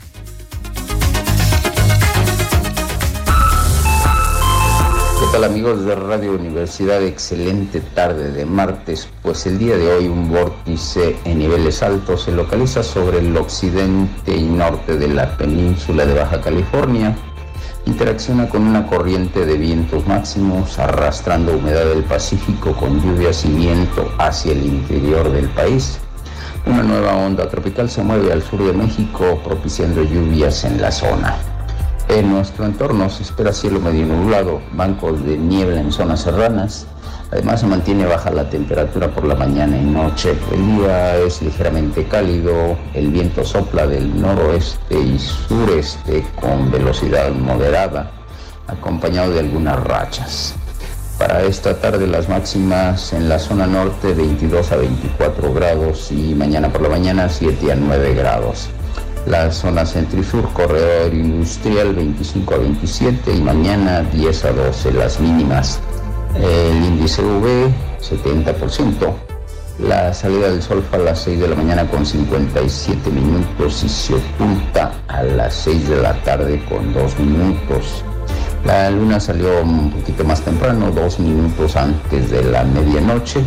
¿Qué 5.19 5.33
tal 5.33 5.45
amigos 5.45 5.85
de 5.85 5.95
Radio 5.95 6.35
Universidad? 6.35 7.03
Excelente 7.03 7.81
tarde 7.81 8.33
de 8.33 8.45
martes, 8.45 9.09
pues 9.23 9.47
el 9.47 9.59
día 9.59 9.77
de 9.77 9.91
hoy 9.91 10.07
un 10.09 10.31
vórtice 10.31 11.17
en 11.25 11.39
niveles 11.39 11.83
altos 11.83 12.25
se 12.25 12.33
localiza 12.33 12.83
sobre 12.83 13.19
el 13.19 13.37
occidente 13.37 14.37
y 14.37 14.45
norte 14.45 14.97
de 14.97 15.09
la 15.09 15.37
península 15.37 16.07
de 16.07 16.15
Baja 16.15 16.41
California. 16.41 17.17
Interacciona 17.87 18.49
con 18.49 18.67
una 18.67 18.85
corriente 18.85 19.47
de 19.47 19.57
vientos 19.57 20.05
máximos 20.09 20.77
arrastrando 20.77 21.57
humedad 21.57 21.87
del 21.87 22.03
Pacífico 22.03 22.73
con 22.73 23.01
lluvias 23.01 23.45
y 23.45 23.49
viento 23.49 24.13
hacia 24.19 24.53
el 24.53 24.67
interior 24.67 25.31
del 25.31 25.49
país. 25.51 26.01
Una 26.67 26.83
nueva 26.83 27.15
onda 27.15 27.49
tropical 27.49 27.89
se 27.89 28.03
mueve 28.03 28.33
al 28.33 28.43
sur 28.43 28.65
de 28.65 28.73
México 28.73 29.41
propiciando 29.45 30.03
lluvias 30.03 30.65
en 30.65 30.83
la 30.83 30.91
zona. 30.91 31.37
En 32.09 32.29
nuestro 32.29 32.65
entorno 32.65 33.09
se 33.09 33.23
espera 33.23 33.53
cielo 33.53 33.79
medio 33.79 34.05
nublado, 34.05 34.61
bancos 34.73 35.25
de 35.25 35.39
niebla 35.39 35.81
en 35.81 35.93
zonas 35.93 36.23
serranas. 36.23 36.89
Además 37.31 37.61
se 37.61 37.67
mantiene 37.67 38.07
baja 38.07 38.31
la 38.31 38.49
temperatura 38.49 39.09
por 39.09 39.25
la 39.25 39.35
mañana 39.35 39.77
y 39.77 39.85
noche. 39.85 40.37
El 40.53 40.79
día 40.79 41.17
es 41.17 41.43
ligeramente 41.43 42.05
cálido, 42.05 42.77
el 42.95 43.09
viento 43.11 43.45
sopla 43.45 43.87
del 43.87 44.21
noroeste 44.21 44.99
y 44.99 45.19
sureste 45.19 46.25
con 46.41 46.71
velocidad 46.71 47.31
moderada, 47.33 48.13
acompañado 48.69 49.33
de 49.33 49.41
algunas 49.41 49.83
rachas. 49.83 50.55
Para 51.19 51.43
esta 51.43 51.81
tarde 51.81 52.07
las 52.07 52.29
máximas 52.29 53.13
en 53.13 53.29
la 53.29 53.39
zona 53.39 53.67
norte 53.67 54.13
22 54.13 54.71
a 54.73 54.77
24 54.77 55.55
grados 55.55 56.13
y 56.13 56.35
mañana 56.35 56.69
por 56.69 56.83
la 56.83 56.91
mañana 56.91 57.29
7 57.29 57.73
a 57.73 57.75
9 57.75 58.15
grados 58.15 58.69
la 59.27 59.51
zona 59.51 59.85
centro-sur, 59.85 60.53
corredor 60.53 61.13
industrial 61.13 61.95
25 61.95 62.55
a 62.55 62.59
27 62.59 63.35
y 63.35 63.41
mañana 63.41 64.03
10 64.03 64.45
a 64.45 64.53
12 64.53 64.93
las 64.93 65.21
mínimas. 65.21 65.81
El 66.43 66.85
índice 66.85 67.23
V 67.23 67.73
70%. 68.01 69.13
La 69.79 70.15
salida 70.15 70.49
del 70.49 70.63
sol 70.63 70.83
fue 70.89 70.99
a 70.99 71.03
las 71.03 71.21
6 71.21 71.39
de 71.39 71.49
la 71.49 71.55
mañana 71.55 71.87
con 71.87 72.07
57 72.07 73.11
minutos 73.11 73.85
y 73.85 73.89
se 73.89 74.15
oculta 74.15 74.93
a 75.07 75.23
las 75.23 75.55
6 75.55 75.89
de 75.91 75.97
la 76.01 76.15
tarde 76.23 76.65
con 76.67 76.95
2 76.95 77.19
minutos. 77.19 78.03
La 78.65 78.91
luna 78.91 79.21
salió 79.21 79.63
un 79.63 79.91
poquito 79.91 80.25
más 80.25 80.41
temprano, 80.41 80.91
2 80.91 81.21
minutos 81.21 81.77
antes 81.77 82.31
de 82.31 82.43
la 82.45 82.65
medianoche 82.65 83.41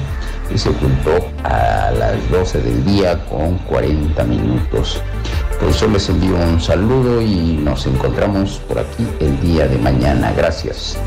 y 0.53 0.57
se 0.57 0.69
ocultó 0.69 1.11
a 1.43 1.91
las 1.91 2.29
12 2.29 2.61
del 2.61 2.85
día 2.85 3.25
con 3.25 3.57
40 3.59 4.23
minutos. 4.25 5.01
Por 5.59 5.69
eso 5.69 5.87
les 5.87 6.07
envío 6.09 6.35
un 6.35 6.61
saludo 6.61 7.21
y 7.21 7.59
nos 7.63 7.85
encontramos 7.85 8.61
por 8.67 8.79
aquí 8.79 9.05
el 9.19 9.39
día 9.41 9.67
de 9.67 9.77
mañana. 9.77 10.31
Gracias. 10.37 10.97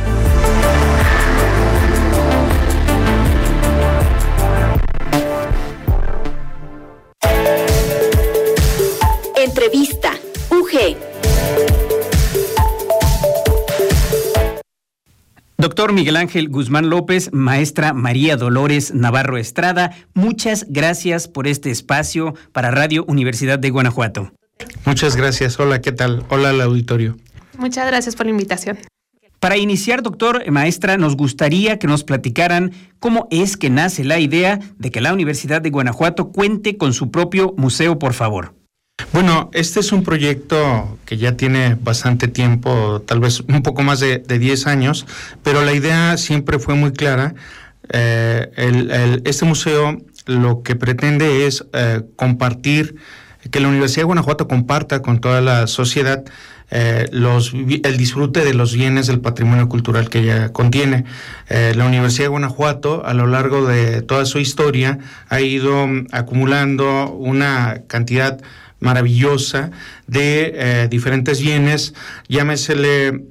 Doctor 15.62 15.92
Miguel 15.92 16.16
Ángel 16.16 16.48
Guzmán 16.48 16.90
López, 16.90 17.30
maestra 17.32 17.92
María 17.92 18.36
Dolores 18.36 18.92
Navarro 18.96 19.38
Estrada, 19.38 19.94
muchas 20.12 20.66
gracias 20.68 21.28
por 21.28 21.46
este 21.46 21.70
espacio 21.70 22.34
para 22.50 22.72
Radio 22.72 23.04
Universidad 23.06 23.60
de 23.60 23.70
Guanajuato. 23.70 24.32
Muchas 24.84 25.14
gracias. 25.14 25.60
Hola, 25.60 25.80
¿qué 25.80 25.92
tal? 25.92 26.24
Hola 26.30 26.50
al 26.50 26.60
auditorio. 26.62 27.16
Muchas 27.58 27.86
gracias 27.86 28.16
por 28.16 28.26
la 28.26 28.30
invitación. 28.30 28.76
Para 29.38 29.56
iniciar, 29.56 30.02
doctor, 30.02 30.50
maestra, 30.50 30.96
nos 30.96 31.16
gustaría 31.16 31.78
que 31.78 31.86
nos 31.86 32.02
platicaran 32.02 32.72
cómo 32.98 33.28
es 33.30 33.56
que 33.56 33.70
nace 33.70 34.02
la 34.02 34.18
idea 34.18 34.58
de 34.78 34.90
que 34.90 35.00
la 35.00 35.12
Universidad 35.12 35.62
de 35.62 35.70
Guanajuato 35.70 36.32
cuente 36.32 36.76
con 36.76 36.92
su 36.92 37.12
propio 37.12 37.54
museo, 37.56 38.00
por 38.00 38.14
favor. 38.14 38.56
Bueno, 39.12 39.50
este 39.52 39.80
es 39.80 39.92
un 39.92 40.04
proyecto 40.04 40.98
que 41.04 41.16
ya 41.16 41.36
tiene 41.36 41.76
bastante 41.80 42.28
tiempo, 42.28 43.02
tal 43.06 43.20
vez 43.20 43.40
un 43.40 43.62
poco 43.62 43.82
más 43.82 44.00
de, 44.00 44.18
10 44.18 44.66
años, 44.66 45.06
pero 45.42 45.64
la 45.64 45.72
idea 45.72 46.16
siempre 46.16 46.58
fue 46.58 46.74
muy 46.74 46.92
clara. 46.92 47.34
Eh, 47.90 49.20
este 49.24 49.44
museo 49.44 49.98
lo 50.26 50.62
que 50.62 50.76
pretende 50.76 51.46
es 51.46 51.64
eh, 51.72 52.02
compartir 52.16 52.96
que 53.50 53.60
la 53.60 53.68
Universidad 53.68 54.02
de 54.02 54.06
Guanajuato 54.06 54.46
comparta 54.46 55.02
con 55.02 55.20
toda 55.20 55.40
la 55.40 55.66
sociedad 55.66 56.24
eh, 56.74 57.06
los, 57.12 57.52
el 57.52 57.96
disfrute 57.98 58.44
de 58.46 58.54
los 58.54 58.74
bienes 58.74 59.06
del 59.06 59.20
patrimonio 59.20 59.68
cultural 59.68 60.08
que 60.08 60.20
ella 60.20 60.52
contiene. 60.54 61.04
Eh, 61.50 61.74
la 61.76 61.84
Universidad 61.84 62.24
de 62.24 62.30
Guanajuato, 62.30 63.04
a 63.04 63.12
lo 63.12 63.26
largo 63.26 63.66
de 63.66 64.00
toda 64.00 64.24
su 64.24 64.38
historia, 64.38 64.98
ha 65.28 65.40
ido 65.42 65.86
acumulando 66.12 67.12
una 67.12 67.82
cantidad 67.88 68.40
maravillosa 68.82 69.70
de 70.06 70.52
eh, 70.54 70.88
diferentes 70.90 71.40
bienes, 71.40 71.94
llámesele 72.28 73.24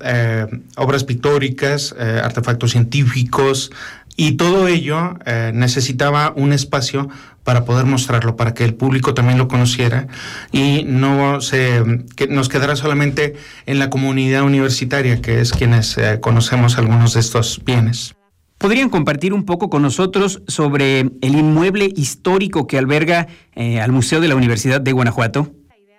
obras 0.76 1.04
pictóricas, 1.04 1.94
artefactos 2.24 2.72
científicos, 2.72 3.72
y 4.18 4.34
todo 4.34 4.68
ello 4.68 5.18
necesitaba 5.54 6.34
un 6.36 6.52
espacio 6.54 7.10
para 7.44 7.66
poder 7.66 7.86
mostrarlo, 7.86 8.36
para 8.36 8.54
que 8.54 8.64
el 8.64 8.74
público 8.74 9.14
también 9.14 9.38
lo 9.38 9.48
conociera 9.48 10.08
y 10.52 10.84
no 10.86 11.42
se 11.42 12.04
que 12.16 12.28
nos 12.28 12.50
quedara 12.50 12.76
solamente 12.76 13.36
en 13.66 13.80
la 13.80 13.90
comunidad 13.90 14.44
universitaria, 14.44 15.22
que 15.22 15.42
es 15.42 15.52
quienes 15.52 15.98
eh, 15.98 16.20
conocemos 16.22 16.78
algunos 16.78 17.14
de 17.14 17.20
estos 17.20 17.62
bienes. 17.66 18.16
¿Podrían 18.62 18.90
compartir 18.90 19.34
un 19.34 19.44
poco 19.44 19.72
con 19.72 19.82
nosotros 19.82 20.44
sobre 20.48 21.00
el 21.00 21.36
inmueble 21.36 21.92
histórico 21.96 22.68
que 22.68 22.78
alberga 22.78 23.26
eh, 23.56 23.80
al 23.80 23.92
Museo 23.92 24.22
de 24.22 24.28
la 24.28 24.36
Universidad 24.36 24.80
de 24.80 24.92
Guanajuato? 24.92 25.52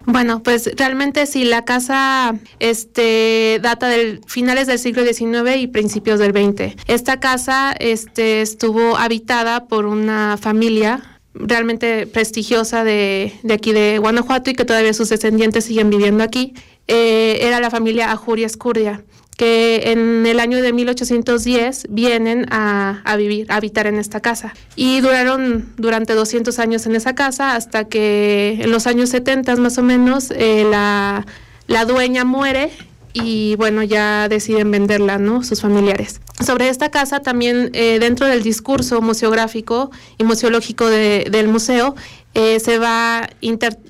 Bueno, 0.07 0.45
pues 0.45 0.71
realmente 0.77 1.27
sí, 1.27 1.45
la 1.45 1.65
casa 1.65 2.37
este, 2.61 3.59
data 3.61 3.89
del 3.89 4.21
finales 4.29 4.69
del 4.69 4.79
siglo 4.79 5.03
XIX 5.03 5.57
y 5.57 5.67
principios 5.67 6.21
del 6.21 6.31
XX. 6.31 6.77
Esta 6.87 7.19
casa 7.19 7.73
este, 7.73 8.43
estuvo 8.43 8.97
habitada 8.97 9.67
por 9.67 9.87
una 9.87 10.37
familia 10.41 11.03
realmente 11.35 12.07
prestigiosa 12.07 12.85
de, 12.85 13.33
de, 13.43 13.55
aquí 13.55 13.73
de 13.73 13.99
Guanajuato 13.99 14.51
y 14.51 14.55
que 14.55 14.65
todavía 14.65 14.93
sus 14.93 15.09
descendientes 15.09 15.65
siguen 15.65 15.91
viviendo 15.91 16.23
aquí, 16.23 16.55
eh, 16.89 17.39
era 17.43 17.61
la 17.61 17.71
familia 17.71 18.13
Ajuria 18.13 18.47
Escurdia, 18.47 19.05
que 19.37 19.93
en 19.93 20.27
el 20.27 20.41
año 20.41 20.61
de 20.61 20.73
1810 20.73 21.87
vienen 21.89 22.47
a, 22.51 23.03
vivir, 23.17 23.51
a 23.51 23.57
habitar 23.57 23.87
en 23.87 23.97
esta 23.97 24.21
casa. 24.21 24.55
Y 24.77 25.01
duraron 25.01 25.73
durante 25.77 26.15
200 26.15 26.59
años 26.59 26.87
en 26.87 26.95
esa 26.95 27.15
casa 27.15 27.57
hasta 27.57 27.85
que 27.85 28.59
en 28.61 28.71
los 28.71 28.87
años 28.87 29.09
70 29.11 29.57
más 29.57 29.79
o 29.79 29.83
menos 29.83 30.31
eh, 30.31 30.65
la, 30.71 31.27
la 31.67 31.85
dueña 31.85 32.25
muere 32.25 32.71
y 33.15 33.57
bueno, 33.57 33.83
ya 33.83 34.29
deciden 34.29 34.71
venderla, 34.71 35.19
¿no? 35.19 35.43
Sus 35.45 35.61
familiares. 35.61 36.21
Sobre 36.45 36.69
esta 36.69 36.91
casa 36.91 37.21
también 37.21 37.71
eh, 37.75 37.99
dentro 38.01 38.27
del 38.27 38.43
discurso 38.43 39.01
museográfico 39.01 39.91
y 40.19 40.25
museológico 40.25 40.87
del 40.89 41.49
museo 41.49 41.95
eh, 42.35 42.61
se 42.61 42.79
va 42.79 43.29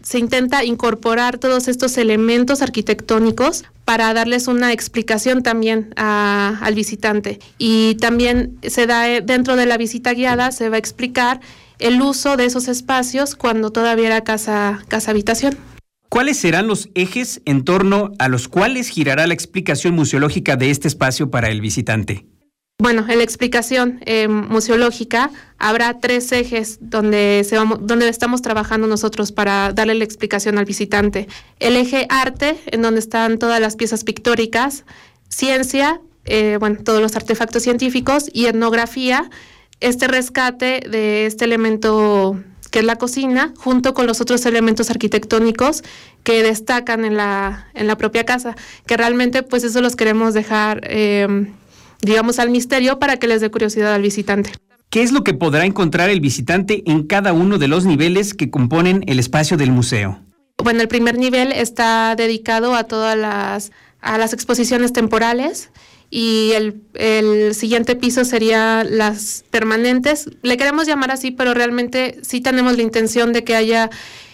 se 0.03 0.19
intenta 0.19 0.65
incorporar 0.65 1.39
todos 1.39 1.69
estos 1.69 1.97
elementos 1.97 2.61
arquitectónicos 2.63 3.65
para 3.85 4.13
darles 4.15 4.49
una 4.49 4.73
explicación 4.73 5.43
también 5.43 5.93
al 5.97 6.75
visitante 6.75 7.39
y 7.59 7.97
también 7.97 8.59
se 8.63 8.87
da 8.87 9.09
eh, 9.09 9.21
dentro 9.21 9.57
de 9.57 9.67
la 9.67 9.77
visita 9.77 10.13
guiada 10.13 10.51
se 10.53 10.69
va 10.69 10.77
a 10.77 10.79
explicar 10.79 11.41
el 11.79 12.01
uso 12.01 12.37
de 12.37 12.45
esos 12.45 12.69
espacios 12.69 13.35
cuando 13.35 13.71
todavía 13.71 14.07
era 14.07 14.25
casa 14.25 14.83
casa 14.89 15.11
habitación. 15.11 15.57
¿Cuáles 16.09 16.37
serán 16.37 16.67
los 16.67 16.91
ejes 16.95 17.41
en 17.47 17.65
torno 17.65 18.13
a 18.19 18.29
los 18.29 18.47
cuales 18.49 18.89
girará 18.89 19.27
la 19.27 19.35
explicación 19.35 19.95
museológica 19.95 20.57
de 20.57 20.71
este 20.71 20.87
espacio 20.87 21.31
para 21.31 21.49
el 21.49 21.61
visitante? 21.61 22.27
Bueno, 22.83 23.07
en 23.09 23.19
la 23.19 23.25
explicación 23.25 24.01
eh, 24.07 24.27
museológica 24.27 25.31
habrá 25.62 26.00
tres 26.00 26.31
ejes 26.33 26.78
donde, 26.81 27.47
se 27.49 27.57
vamos, 27.57 27.78
donde 27.83 28.09
estamos 28.09 28.42
trabajando 28.42 28.88
nosotros 28.88 29.31
para 29.31 29.73
darle 29.73 29.95
la 29.95 30.04
explicación 30.04 30.59
al 30.59 30.64
visitante. 30.64 31.28
El 31.61 31.76
eje 31.76 32.07
arte, 32.11 32.59
en 32.66 32.83
donde 32.83 32.99
están 32.99 33.38
todas 33.38 33.61
las 33.61 33.76
piezas 33.76 34.02
pictóricas, 34.02 34.85
ciencia, 35.28 36.00
eh, 36.25 36.57
bueno, 36.59 36.78
todos 36.85 37.00
los 37.00 37.14
artefactos 37.14 37.62
científicos 37.62 38.28
y 38.33 38.47
etnografía, 38.47 39.31
este 39.78 40.09
rescate 40.09 40.83
de 40.90 41.26
este 41.26 41.45
elemento 41.45 42.38
que 42.73 42.81
es 42.81 42.85
la 42.85 42.97
cocina, 42.97 43.54
junto 43.57 43.95
con 43.95 44.07
los 44.07 44.21
otros 44.21 44.45
elementos 44.47 44.90
arquitectónicos 44.90 45.85
que 46.25 46.42
destacan 46.42 47.04
en 47.04 47.16
la, 47.16 47.69
en 47.75 47.87
la 47.87 47.97
propia 47.97 48.25
casa, 48.25 48.57
que 48.87 48.97
realmente 48.97 49.42
pues 49.42 49.62
eso 49.62 49.81
los 49.81 49.95
queremos 49.95 50.35
dejar... 50.35 50.81
Eh, 50.85 51.47
digamos, 52.04 52.40
al 52.40 52.50
misterio 52.50 52.99
para 52.99 53.16
que 53.19 53.28
les 53.28 53.40
dé 53.40 53.49
curiosidad 53.49 53.95
al 53.95 54.02
visitante. 54.02 54.50
¿Qué 54.93 55.03
es 55.03 55.11
lo 55.11 55.25
que 55.25 55.33
podrá 55.33 55.65
encontrar 55.65 56.11
el 56.11 56.21
visitante 56.21 56.83
en 56.85 57.07
cada 57.07 57.33
uno 57.33 57.57
de 57.57 57.67
los 57.67 57.87
niveles 57.87 58.35
que 58.35 58.51
componen 58.51 59.03
el 59.07 59.19
espacio 59.19 59.57
del 59.57 59.73
museo? 59.73 60.21
Bueno, 60.63 60.83
el 60.83 60.89
primer 60.89 61.17
nivel 61.17 61.51
está 61.51 62.15
dedicado 62.15 62.75
a 62.75 62.85
todas 62.85 63.17
las, 63.17 63.73
a 64.03 64.19
las 64.19 64.35
exposiciones 64.35 64.93
temporales 64.93 65.71
y 66.11 66.51
el, 66.53 66.83
el, 66.93 67.55
siguiente 67.55 67.97
piso 67.97 68.27
sería 68.27 68.85
las 68.85 69.47
permanentes. 69.51 70.29
Le 70.43 70.59
queremos 70.59 70.87
llamar 70.87 71.11
así, 71.11 71.31
pero 71.31 71.55
realmente 71.55 72.19
sí 72.21 72.43
tenemos 72.43 72.77
la 72.77 72.83
intención 72.83 73.33
de 73.33 73.45
que 73.45 73.57
haya 73.57 73.89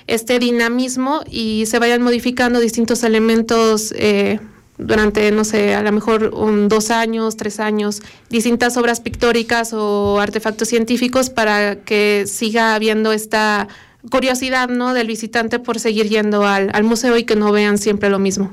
este 0.08 0.40
dinamismo 0.40 1.20
y 1.30 1.66
se 1.66 1.78
vayan 1.78 2.02
modificando 2.02 2.58
distintos 2.58 3.04
elementos 3.04 3.94
eh, 3.96 4.40
durante, 4.78 5.30
no 5.32 5.44
sé, 5.44 5.74
a 5.74 5.82
lo 5.82 5.92
mejor 5.92 6.32
un, 6.34 6.68
dos 6.68 6.90
años, 6.90 7.36
tres 7.36 7.60
años, 7.60 8.00
distintas 8.30 8.76
obras 8.76 9.00
pictóricas 9.00 9.72
o 9.72 10.20
artefactos 10.20 10.68
científicos 10.68 11.30
para 11.30 11.76
que 11.76 12.24
siga 12.26 12.74
habiendo 12.74 13.12
esta 13.12 13.68
curiosidad 14.10 14.68
¿no? 14.68 14.94
del 14.94 15.08
visitante 15.08 15.58
por 15.58 15.80
seguir 15.80 16.08
yendo 16.08 16.46
al, 16.46 16.70
al 16.72 16.84
museo 16.84 17.16
y 17.18 17.24
que 17.24 17.36
no 17.36 17.52
vean 17.52 17.78
siempre 17.78 18.08
lo 18.08 18.18
mismo. 18.18 18.52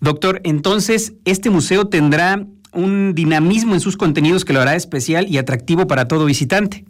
Doctor, 0.00 0.40
entonces, 0.44 1.14
¿este 1.24 1.48
museo 1.48 1.88
tendrá 1.88 2.46
un 2.72 3.14
dinamismo 3.14 3.74
en 3.74 3.80
sus 3.80 3.96
contenidos 3.96 4.44
que 4.44 4.52
lo 4.52 4.60
hará 4.60 4.76
especial 4.76 5.26
y 5.28 5.38
atractivo 5.38 5.86
para 5.86 6.06
todo 6.06 6.26
visitante? 6.26 6.84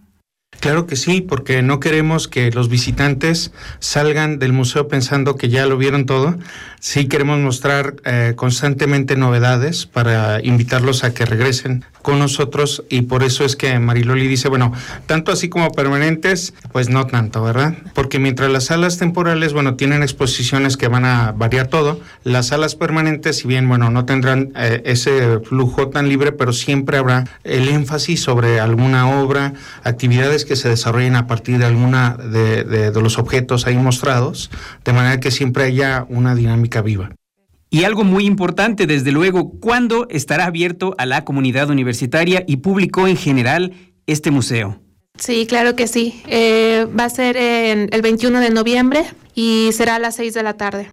Claro 0.61 0.87
que 0.87 0.97
sí, 0.97 1.21
porque 1.21 1.63
no 1.63 1.81
queremos 1.81 2.29
que 2.29 2.51
los 2.51 2.69
visitantes 2.69 3.53
salgan 3.79 4.39
del 4.39 4.53
museo 4.53 4.89
pensando 4.89 5.37
que 5.37 5.49
ya 5.49 5.67
lo 5.67 5.77
vieron 5.77 6.07
todo. 6.07 6.37
Sí 6.81 7.07
queremos 7.07 7.39
mostrar 7.39 7.97
eh, 8.05 8.35
constantemente 8.37 9.17
novedades 9.17 9.87
para 9.87 10.43
invitarlos 10.43 11.05
a 11.05 11.15
que 11.15 11.25
regresen 11.25 11.85
con 12.03 12.19
nosotros 12.21 12.85
y 12.89 13.03
por 13.03 13.25
eso 13.25 13.45
es 13.45 13.57
que 13.57 13.81
Mariloli 13.81 14.29
dice, 14.29 14.49
bueno, 14.49 14.73
tanto 15.07 15.33
así 15.33 15.49
como 15.49 15.73
permanentes, 15.73 16.55
pues 16.71 16.89
no 16.89 17.07
tanto, 17.07 17.43
¿verdad? 17.43 17.75
Porque 17.95 18.21
mientras 18.21 18.51
las 18.51 18.67
salas 18.67 18.99
temporales, 18.99 19.53
bueno, 19.53 19.75
tienen 19.75 20.03
exposiciones 20.03 20.77
que 20.77 20.87
van 20.87 21.05
a 21.05 21.33
variar 21.33 21.67
todo, 21.67 22.01
las 22.23 22.49
salas 22.49 22.77
permanentes, 22.77 23.39
si 23.39 23.49
bien, 23.49 23.69
bueno, 23.69 23.91
no 23.91 24.05
tendrán 24.05 24.53
eh, 24.55 24.83
ese 24.85 25.41
flujo 25.41 25.89
tan 25.89 26.09
libre, 26.09 26.31
pero 26.31 26.53
siempre 26.53 26.99
habrá 26.99 27.25
el 27.43 27.69
énfasis 27.69 28.23
sobre 28.23 28.61
alguna 28.61 29.09
obra, 29.09 29.55
actividades 29.83 30.45
que 30.45 30.55
se 30.55 30.69
desarrollen 30.69 31.17
a 31.17 31.27
partir 31.27 31.59
de 31.59 31.65
alguna 31.65 32.17
de, 32.17 32.63
de 32.63 33.03
los 33.03 33.19
objetos 33.19 33.67
ahí 33.67 33.77
mostrados, 33.77 34.51
de 34.85 34.93
manera 34.93 35.19
que 35.19 35.33
siempre 35.33 35.65
haya 35.65 36.07
una 36.09 36.37
dinámica 36.37 36.66
viva. 36.83 37.11
Y 37.71 37.85
algo 37.85 38.05
muy 38.05 38.25
importante, 38.25 38.87
desde 38.87 39.13
luego, 39.13 39.51
¿cuándo 39.61 40.07
estará 40.09 40.47
abierto 40.47 40.95
a 40.99 41.07
la 41.07 41.25
comunidad 41.25 41.69
universitaria 41.69 42.45
y 42.47 42.59
público 42.59 43.07
en 43.07 43.17
general 43.17 43.73
este 44.07 44.31
museo? 44.31 44.81
Sí, 45.19 45.47
claro 45.47 45.75
que 45.75 45.89
sí. 45.89 46.23
Eh, 46.27 46.87
va 46.99 47.05
a 47.05 47.11
ser 47.11 47.37
en 47.37 47.89
el 47.91 48.03
21 48.03 48.41
de 48.41 48.51
noviembre 48.51 49.05
y 49.35 49.71
será 49.73 49.97
a 49.97 49.99
las 49.99 50.17
6 50.17 50.35
de 50.35 50.43
la 50.43 50.55
tarde. 50.55 50.91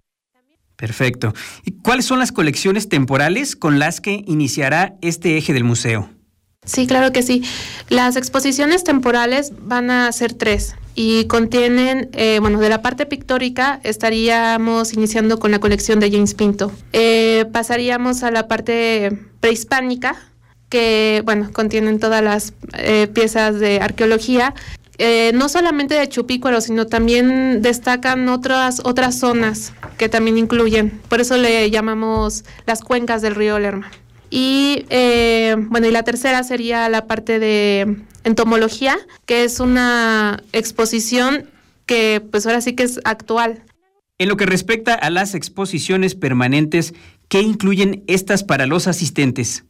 Perfecto. 0.76 1.32
¿Y 1.64 1.72
cuáles 1.82 2.04
son 2.06 2.18
las 2.18 2.32
colecciones 2.32 2.88
temporales 2.88 3.54
con 3.54 3.78
las 3.78 4.00
que 4.00 4.24
iniciará 4.26 4.96
este 5.02 5.36
eje 5.36 5.52
del 5.52 5.62
museo? 5.62 6.10
Sí, 6.64 6.86
claro 6.86 7.12
que 7.12 7.22
sí. 7.22 7.44
Las 7.88 8.16
exposiciones 8.16 8.82
temporales 8.82 9.52
van 9.60 9.90
a 9.90 10.10
ser 10.10 10.32
tres 10.32 10.74
y 10.94 11.26
contienen, 11.26 12.08
eh, 12.12 12.38
bueno, 12.40 12.60
de 12.60 12.68
la 12.68 12.82
parte 12.82 13.06
pictórica 13.06 13.80
estaríamos 13.82 14.92
iniciando 14.92 15.38
con 15.38 15.50
la 15.50 15.58
colección 15.58 16.00
de 16.00 16.10
James 16.10 16.34
Pinto. 16.34 16.70
Eh, 16.92 17.46
pasaríamos 17.52 18.22
a 18.22 18.30
la 18.30 18.46
parte 18.46 19.18
prehispánica, 19.40 20.16
que, 20.68 21.22
bueno, 21.24 21.50
contienen 21.52 21.98
todas 21.98 22.22
las 22.22 22.54
eh, 22.78 23.08
piezas 23.12 23.58
de 23.58 23.80
arqueología. 23.80 24.54
no 25.34 25.48
solamente 25.48 25.94
de 25.94 26.08
Chupícuaro, 26.08 26.60
sino 26.60 26.86
también 26.86 27.62
destacan 27.62 28.28
otras, 28.28 28.80
otras 28.84 29.18
zonas 29.18 29.72
que 29.98 30.08
también 30.08 30.38
incluyen. 30.38 31.00
Por 31.08 31.20
eso 31.20 31.36
le 31.36 31.68
llamamos 31.70 32.44
las 32.66 32.80
cuencas 32.80 33.20
del 33.20 33.34
río 33.34 33.58
Lerma. 33.58 33.90
Y 34.30 34.86
eh, 34.90 35.54
bueno, 35.58 35.86
y 35.86 35.90
la 35.90 36.02
tercera 36.02 36.42
sería 36.44 36.88
la 36.88 37.06
parte 37.06 37.38
de 37.38 37.96
entomología, 38.24 38.96
que 39.26 39.44
es 39.44 39.60
una 39.60 40.42
exposición 40.52 41.48
que 41.86 42.22
pues 42.30 42.46
ahora 42.46 42.60
sí 42.60 42.74
que 42.74 42.84
es 42.84 43.00
actual. 43.04 43.62
En 44.18 44.28
lo 44.28 44.36
que 44.36 44.46
respecta 44.46 44.94
a 44.94 45.10
las 45.10 45.34
exposiciones 45.34 46.14
permanentes, 46.14 46.94
¿qué 47.28 47.42
incluyen 47.42 48.04
estas 48.06 48.44
para 48.44 48.66
los 48.66 48.86
asistentes? 48.86 49.64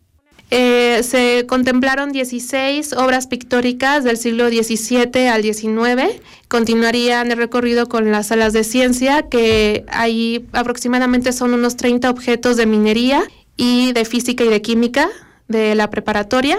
Eh, 0.50 1.02
se 1.02 1.46
contemplaron 1.46 2.12
16 2.12 2.92
obras 2.92 3.26
pictóricas 3.26 4.04
del 4.04 4.18
siglo 4.18 4.48
XVII 4.48 5.26
al 5.28 5.42
XIX. 5.42 6.20
Continuarían 6.48 7.30
el 7.30 7.38
recorrido 7.38 7.88
con 7.88 8.12
las 8.12 8.28
salas 8.28 8.52
de 8.52 8.62
ciencia, 8.62 9.28
que 9.28 9.84
ahí 9.88 10.46
aproximadamente 10.52 11.32
son 11.32 11.54
unos 11.54 11.76
30 11.76 12.10
objetos 12.10 12.56
de 12.56 12.66
minería 12.66 13.24
y 13.56 13.92
de 13.92 14.04
física 14.04 14.44
y 14.44 14.48
de 14.48 14.62
química 14.62 15.08
de 15.48 15.74
la 15.74 15.90
preparatoria. 15.90 16.58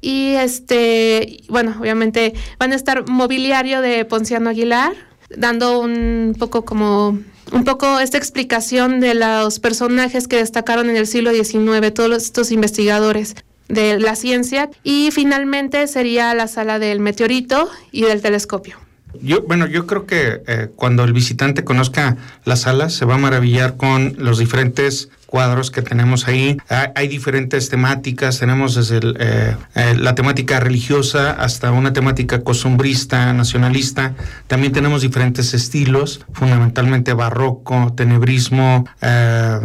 Y 0.00 0.34
este, 0.34 1.40
bueno, 1.48 1.76
obviamente 1.80 2.34
van 2.58 2.72
a 2.72 2.76
estar 2.76 3.08
mobiliario 3.08 3.80
de 3.80 4.04
Ponciano 4.04 4.50
Aguilar, 4.50 4.94
dando 5.30 5.80
un 5.80 6.36
poco 6.38 6.64
como 6.64 7.18
un 7.52 7.64
poco 7.64 8.00
esta 8.00 8.18
explicación 8.18 9.00
de 9.00 9.14
los 9.14 9.60
personajes 9.60 10.28
que 10.28 10.36
destacaron 10.36 10.90
en 10.90 10.96
el 10.96 11.06
siglo 11.06 11.32
XIX, 11.32 11.92
todos 11.94 12.24
estos 12.24 12.50
investigadores 12.50 13.36
de 13.68 13.98
la 13.98 14.16
ciencia. 14.16 14.70
Y 14.82 15.10
finalmente 15.12 15.86
sería 15.86 16.34
la 16.34 16.48
sala 16.48 16.78
del 16.78 17.00
meteorito 17.00 17.68
y 17.92 18.02
del 18.02 18.20
telescopio. 18.20 18.76
Yo, 19.22 19.42
bueno, 19.42 19.66
yo 19.66 19.86
creo 19.86 20.04
que 20.06 20.42
eh, 20.46 20.68
cuando 20.76 21.04
el 21.04 21.12
visitante 21.12 21.64
conozca 21.64 22.16
las 22.44 22.62
salas 22.62 22.92
se 22.92 23.06
va 23.06 23.14
a 23.14 23.18
maravillar 23.18 23.76
con 23.76 24.14
los 24.18 24.38
diferentes 24.38 25.08
cuadros 25.26 25.70
que 25.70 25.82
tenemos 25.82 26.28
ahí. 26.28 26.56
Hay, 26.94 27.08
diferentes 27.08 27.68
temáticas, 27.68 28.38
tenemos 28.38 28.74
desde 28.74 29.00
eh, 29.18 29.56
eh, 29.74 29.94
la 29.98 30.14
temática 30.14 30.60
religiosa 30.60 31.32
hasta 31.32 31.72
una 31.72 31.92
temática 31.92 32.42
costumbrista, 32.42 33.32
nacionalista. 33.32 34.14
También 34.46 34.72
tenemos 34.72 35.02
diferentes 35.02 35.52
estilos, 35.54 36.24
fundamentalmente 36.32 37.12
barroco, 37.12 37.92
tenebrismo, 37.96 38.86
eh, 39.02 39.60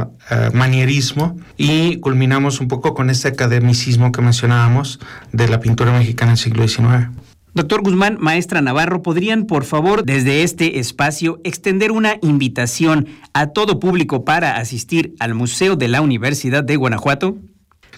manierismo 0.53 1.37
y 1.57 1.97
culminamos 1.97 2.59
un 2.59 2.67
poco 2.67 2.93
con 2.93 3.09
este 3.09 3.27
academicismo 3.27 4.11
que 4.11 4.21
mencionábamos 4.21 4.99
de 5.31 5.47
la 5.47 5.59
pintura 5.59 5.91
mexicana 5.91 6.31
del 6.31 6.37
siglo 6.37 6.67
XIX. 6.67 7.30
Doctor 7.53 7.81
Guzmán, 7.81 8.17
maestra 8.17 8.61
Navarro, 8.61 9.01
¿podrían 9.01 9.43
por 9.43 9.65
favor 9.65 10.05
desde 10.05 10.43
este 10.43 10.79
espacio 10.79 11.41
extender 11.43 11.91
una 11.91 12.15
invitación 12.21 13.07
a 13.33 13.47
todo 13.47 13.77
público 13.77 14.23
para 14.23 14.55
asistir 14.55 15.15
al 15.19 15.33
Museo 15.33 15.75
de 15.75 15.89
la 15.89 15.99
Universidad 16.01 16.63
de 16.63 16.77
Guanajuato? 16.77 17.35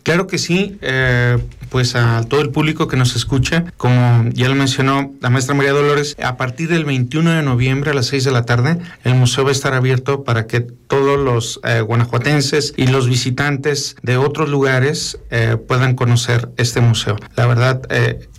Claro 0.01 0.25
que 0.25 0.39
sí, 0.39 0.77
eh, 0.81 1.37
pues 1.69 1.95
a 1.95 2.25
todo 2.27 2.41
el 2.41 2.49
público 2.49 2.87
que 2.87 2.97
nos 2.97 3.15
escucha, 3.15 3.65
como 3.77 4.27
ya 4.33 4.49
lo 4.49 4.55
mencionó 4.55 5.13
la 5.21 5.29
maestra 5.29 5.53
María 5.53 5.71
Dolores, 5.71 6.15
a 6.21 6.35
partir 6.35 6.67
del 6.67 6.83
21 6.83 7.31
de 7.31 7.43
noviembre 7.43 7.91
a 7.91 7.93
las 7.93 8.07
6 8.07 8.23
de 8.23 8.31
la 8.31 8.45
tarde, 8.45 8.79
el 9.03 9.13
museo 9.13 9.43
va 9.43 9.51
a 9.51 9.53
estar 9.53 9.75
abierto 9.75 10.23
para 10.23 10.47
que 10.47 10.61
todos 10.61 11.19
los 11.19 11.61
eh, 11.63 11.79
guanajuatenses 11.81 12.73
y 12.75 12.87
los 12.87 13.07
visitantes 13.07 13.95
de 14.01 14.17
otros 14.17 14.49
lugares 14.49 15.19
eh, 15.29 15.57
puedan 15.67 15.95
conocer 15.95 16.49
este 16.57 16.81
museo. 16.81 17.17
La 17.35 17.45
verdad, 17.45 17.83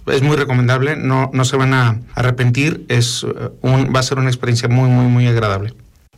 es 0.06 0.22
muy 0.22 0.36
recomendable, 0.36 0.96
no, 0.96 1.30
no 1.32 1.44
se 1.44 1.56
van 1.56 1.74
a 1.74 2.00
arrepentir, 2.14 2.84
es 2.88 3.24
un, 3.62 3.92
va 3.94 4.00
a 4.00 4.02
ser 4.02 4.18
una 4.18 4.28
experiencia 4.28 4.68
muy, 4.68 4.88
muy, 4.88 5.06
muy 5.06 5.26
agradable 5.26 5.74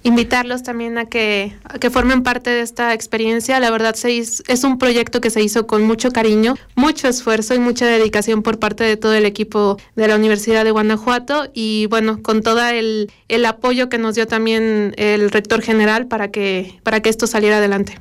invitarlos 0.06 0.62
también 0.62 0.98
a 0.98 1.06
que, 1.06 1.52
que 1.80 1.90
formen 1.90 2.22
parte 2.22 2.50
de 2.50 2.60
esta 2.60 2.94
experiencia. 2.94 3.58
La 3.58 3.70
verdad 3.70 3.94
se 3.94 4.16
es 4.16 4.64
un 4.64 4.78
proyecto 4.78 5.20
que 5.20 5.30
se 5.30 5.42
hizo 5.42 5.66
con 5.66 5.82
mucho 5.82 6.12
cariño, 6.12 6.54
mucho 6.76 7.08
esfuerzo 7.08 7.54
y 7.54 7.58
mucha 7.58 7.86
dedicación 7.86 8.42
por 8.42 8.58
parte 8.60 8.84
de 8.84 8.96
todo 8.96 9.14
el 9.14 9.26
equipo 9.26 9.78
de 9.96 10.06
la 10.06 10.14
Universidad 10.14 10.64
de 10.64 10.70
Guanajuato 10.70 11.50
y 11.52 11.86
bueno, 11.86 12.22
con 12.22 12.42
todo 12.42 12.64
el, 12.68 13.10
el 13.28 13.44
apoyo 13.46 13.88
que 13.88 13.98
nos 13.98 14.14
dio 14.14 14.28
también 14.28 14.94
el 14.96 15.30
rector 15.30 15.60
general 15.60 16.06
para 16.06 16.30
que, 16.30 16.78
para 16.84 17.00
que 17.00 17.10
esto 17.10 17.26
saliera 17.26 17.56
adelante. 17.56 17.98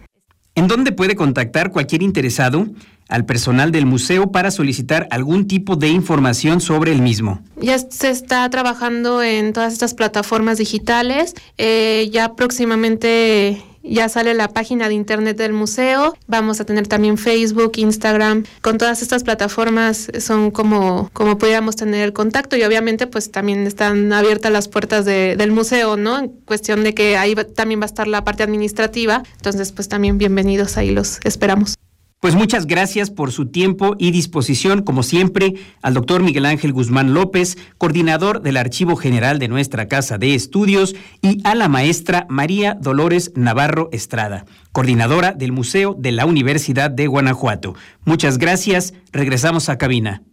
¿En 0.54 0.68
dónde 0.68 0.92
puede 0.92 1.16
contactar 1.16 1.72
cualquier 1.72 2.02
interesado? 2.02 2.68
Al 3.08 3.26
personal 3.26 3.72
del 3.72 3.86
museo 3.86 4.32
para 4.32 4.52
solicitar 4.52 5.08
algún 5.12 5.48
tipo 5.48 5.76
de 5.76 5.90
información 5.90 6.62
sobre 6.62 6.92
el 6.92 7.02
mismo. 7.02 7.42
Ya 7.62 7.78
se 7.78 8.10
está 8.10 8.50
trabajando 8.50 9.22
en 9.22 9.54
todas 9.54 9.74
estas 9.74 9.94
plataformas 9.94 10.58
digitales. 10.58 11.34
Eh, 11.58 12.10
ya 12.12 12.36
próximamente 12.36 13.64
ya 13.88 14.10
sale 14.10 14.34
la 14.34 14.50
página 14.50 14.88
de 14.88 14.96
internet 14.96 15.38
del 15.38 15.54
museo. 15.54 16.16
Vamos 16.28 16.60
a 16.60 16.66
tener 16.66 16.88
también 16.88 17.18
Facebook, 17.18 17.74
Instagram. 17.76 18.44
Con 18.62 18.78
todas 18.78 19.02
estas 19.02 19.24
plataformas 19.24 20.10
son 20.20 20.52
como, 20.52 21.10
como 21.14 21.38
pudiéramos 21.38 21.76
tener 21.76 22.04
el 22.04 22.14
contacto 22.14 22.58
y 22.58 22.64
obviamente 22.64 23.08
pues 23.08 23.32
también 23.32 23.68
están 23.68 24.12
abiertas 24.12 24.52
las 24.52 24.68
puertas 24.68 25.06
del 25.06 25.52
museo, 25.52 25.98
¿no? 25.98 26.20
En 26.20 26.30
cuestión 26.30 26.84
de 26.84 26.94
que 26.94 27.18
ahí 27.18 27.36
también 27.56 27.80
va 27.80 27.86
a 27.86 27.88
estar 27.88 28.08
la 28.08 28.24
parte 28.24 28.44
administrativa. 28.44 29.24
Entonces 29.36 29.72
pues 29.72 29.88
también 29.88 30.18
bienvenidos, 30.18 30.78
ahí 30.78 30.92
los 30.92 31.20
esperamos. 31.24 31.76
Pues 32.20 32.34
muchas 32.34 32.66
gracias 32.66 33.12
por 33.12 33.32
su 33.32 33.48
tiempo 33.48 33.96
y 34.00 34.10
disposición, 34.12 34.82
como 34.82 35.04
siempre, 35.04 35.54
al 35.82 35.94
doctor 35.94 36.24
Miguel 36.24 36.46
Ángel 36.46 36.74
Guzmán 36.74 37.14
López, 37.14 37.58
coordinador 37.78 38.42
del 38.42 38.58
Archivo 38.58 38.96
General 38.96 39.38
de 39.38 39.48
nuestra 39.48 39.88
Casa 39.88 40.18
de 40.18 40.34
Estudios, 40.34 40.96
y 41.22 41.40
a 41.44 41.54
la 41.54 41.70
maestra 41.70 42.26
María 42.30 42.78
Dolores 42.82 43.32
Navarro 43.36 43.90
Estrada, 43.92 44.46
coordinadora 44.72 45.34
del 45.34 45.52
Museo 45.52 45.96
de 46.00 46.14
la 46.14 46.26
Universidad 46.26 46.90
de 46.90 47.08
Guanajuato. 47.08 47.76
Muchas 48.06 48.38
gracias, 48.38 48.94
regresamos 49.12 49.70
a 49.70 49.78
cabina. 49.78 50.24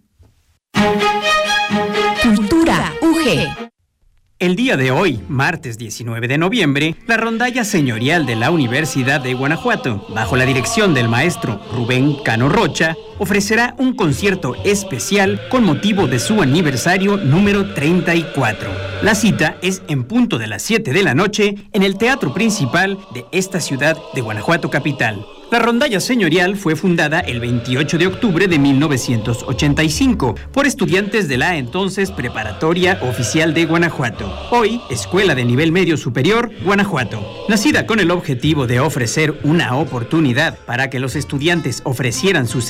El 4.42 4.56
día 4.56 4.76
de 4.76 4.90
hoy, 4.90 5.20
martes 5.28 5.78
19 5.78 6.26
de 6.26 6.36
noviembre, 6.36 6.96
la 7.06 7.16
rondalla 7.16 7.62
señorial 7.64 8.26
de 8.26 8.34
la 8.34 8.50
Universidad 8.50 9.20
de 9.20 9.34
Guanajuato, 9.34 10.04
bajo 10.08 10.34
la 10.34 10.44
dirección 10.44 10.94
del 10.94 11.08
maestro 11.08 11.60
Rubén 11.72 12.16
Cano 12.24 12.48
Rocha, 12.48 12.96
ofrecerá 13.22 13.76
un 13.78 13.94
concierto 13.94 14.56
especial 14.64 15.40
con 15.48 15.62
motivo 15.62 16.08
de 16.08 16.18
su 16.18 16.42
aniversario 16.42 17.18
número 17.18 17.72
34. 17.72 18.68
La 19.00 19.14
cita 19.14 19.58
es 19.62 19.80
en 19.86 20.02
punto 20.02 20.38
de 20.38 20.48
las 20.48 20.62
7 20.62 20.92
de 20.92 21.02
la 21.04 21.14
noche 21.14 21.54
en 21.72 21.84
el 21.84 21.96
teatro 21.98 22.34
principal 22.34 22.98
de 23.14 23.24
esta 23.30 23.60
ciudad 23.60 23.96
de 24.12 24.22
Guanajuato 24.22 24.70
capital. 24.70 25.24
La 25.52 25.58
rondalla 25.58 26.00
señorial 26.00 26.56
fue 26.56 26.76
fundada 26.76 27.20
el 27.20 27.38
28 27.38 27.98
de 27.98 28.06
octubre 28.06 28.48
de 28.48 28.58
1985 28.58 30.34
por 30.50 30.66
estudiantes 30.66 31.28
de 31.28 31.36
la 31.36 31.58
entonces 31.58 32.10
Preparatoria 32.10 32.98
Oficial 33.02 33.52
de 33.52 33.66
Guanajuato, 33.66 34.34
hoy 34.50 34.80
Escuela 34.88 35.34
de 35.34 35.44
Nivel 35.44 35.70
Medio 35.70 35.98
Superior, 35.98 36.50
Guanajuato. 36.64 37.20
Nacida 37.50 37.86
con 37.86 38.00
el 38.00 38.10
objetivo 38.10 38.66
de 38.66 38.80
ofrecer 38.80 39.38
una 39.42 39.76
oportunidad 39.76 40.56
para 40.64 40.88
que 40.88 41.00
los 41.00 41.16
estudiantes 41.16 41.82
ofrecieran 41.84 42.48
su 42.48 42.62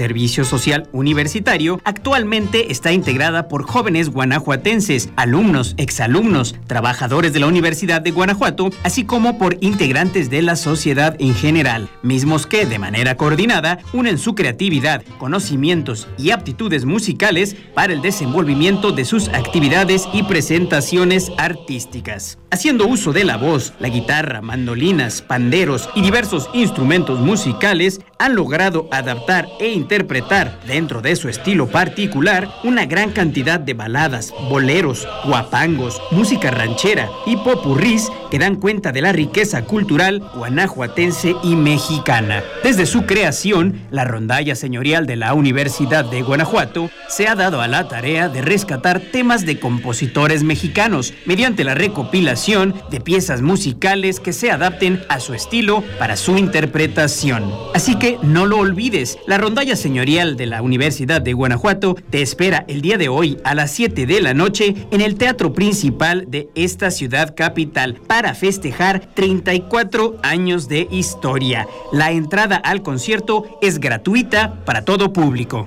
social 0.45 0.89
universitario, 0.93 1.81
actualmente 1.85 2.73
está 2.73 2.93
integrada 2.93 3.49
por 3.49 3.65
jóvenes 3.65 4.11
guanajuatenses, 4.11 5.11
alumnos, 5.17 5.75
exalumnos, 5.77 6.55
trabajadores 6.67 7.33
de 7.33 7.41
la 7.41 7.47
Universidad 7.47 8.01
de 8.01 8.11
Guanajuato, 8.11 8.71
así 8.83 9.05
como 9.05 9.39
por 9.39 9.57
integrantes 9.61 10.31
de 10.31 10.43
la 10.43 10.57
sociedad 10.57 11.17
en 11.19 11.35
general, 11.35 11.89
mismos 12.03 12.47
que 12.47 12.67
de 12.67 12.79
manera 12.79 13.17
coordinada 13.17 13.79
unen 13.93 14.19
su 14.19 14.35
creatividad, 14.35 15.03
conocimientos 15.19 16.09
y 16.19 16.31
aptitudes 16.31 16.85
musicales 16.85 17.57
para 17.75 17.93
el 17.93 18.03
desenvolvimiento 18.03 18.93
de 18.93 19.05
sus 19.05 19.29
actividades 19.29 20.09
y 20.13 20.23
presentaciones 20.25 21.31
artísticas. 21.39 22.39
Haciendo 22.51 22.87
uso 22.87 23.13
de 23.13 23.25
la 23.25 23.37
voz, 23.39 23.73
la 23.79 23.89
guitarra, 23.89 24.43
mandolinas, 24.43 25.23
panderos 25.23 25.89
y 25.95 26.03
diversos 26.03 26.51
instrumentos 26.53 27.19
musicales, 27.19 28.01
han 28.19 28.35
logrado 28.35 28.89
adaptar 28.91 29.49
e 29.59 29.71
interpretar 29.71 30.32
dentro 30.67 31.03
de 31.03 31.15
su 31.15 31.29
estilo 31.29 31.69
particular 31.69 32.49
una 32.65 32.87
gran 32.87 33.11
cantidad 33.11 33.61
de 33.61 33.75
baladas, 33.75 34.33
boleros, 34.49 35.07
guapangos, 35.27 36.01
música 36.11 36.51
ranchera 36.51 37.11
y 37.27 37.37
popurrís 37.37 38.09
que 38.31 38.39
dan 38.39 38.57
cuenta 38.57 38.93
de 38.93 39.03
la 39.03 39.13
riqueza 39.13 39.65
cultural 39.65 40.21
guanajuatense 40.35 41.37
y 41.43 41.55
mexicana. 41.55 42.43
Desde 42.65 42.87
su 42.87 43.05
creación, 43.05 43.83
la 43.91 44.05
rondalla 44.05 44.55
señorial 44.55 45.05
de 45.05 45.17
la 45.17 45.35
Universidad 45.35 46.07
de 46.07 46.23
Guanajuato 46.23 46.89
se 47.09 47.29
ha 47.29 47.35
dado 47.35 47.61
a 47.61 47.69
la 47.69 47.89
tarea 47.89 48.31
de 48.31 48.41
rescatar 48.41 49.01
temas 49.01 49.45
de 49.45 49.61
compositores 49.61 50.45
mexicanos 50.45 51.13
mediante 51.27 51.63
la 51.63 51.75
recopilación 51.75 52.75
de 52.91 53.01
piezas 53.01 53.43
musicales 53.43 54.19
que 54.19 54.33
se 54.33 54.51
adapten 54.51 55.03
a 55.11 55.21
su 55.21 55.35
estilo 55.35 55.85
para 55.99 56.17
su 56.17 56.39
interpretación. 56.39 57.53
Así 57.75 57.99
que 57.99 58.17
no 58.23 58.47
lo 58.47 58.57
olvides, 58.57 59.19
la 59.27 59.37
rondalla 59.37 59.77
señorial 59.77 60.12
de 60.13 60.45
la 60.45 60.61
Universidad 60.61 61.23
de 61.23 61.33
Guanajuato 61.33 61.97
te 62.11 62.21
espera 62.21 62.67
el 62.69 62.83
día 62.83 62.99
de 62.99 63.09
hoy 63.09 63.39
a 63.45 63.55
las 63.55 63.71
7 63.71 64.05
de 64.05 64.21
la 64.21 64.35
noche 64.35 64.75
en 64.91 65.01
el 65.01 65.15
teatro 65.15 65.55
principal 65.55 66.27
de 66.29 66.51
esta 66.55 66.91
ciudad 66.91 67.35
capital 67.35 67.95
para 68.07 68.35
festejar 68.35 69.09
34 69.15 70.19
años 70.23 70.69
de 70.69 70.87
historia. 70.91 71.67
La 71.93 72.13
entrada 72.13 72.57
al 72.57 72.83
concierto 72.83 73.59
es 73.63 73.81
gratuita 73.81 74.63
para 74.67 74.85
todo 74.85 75.15
público. 75.15 75.67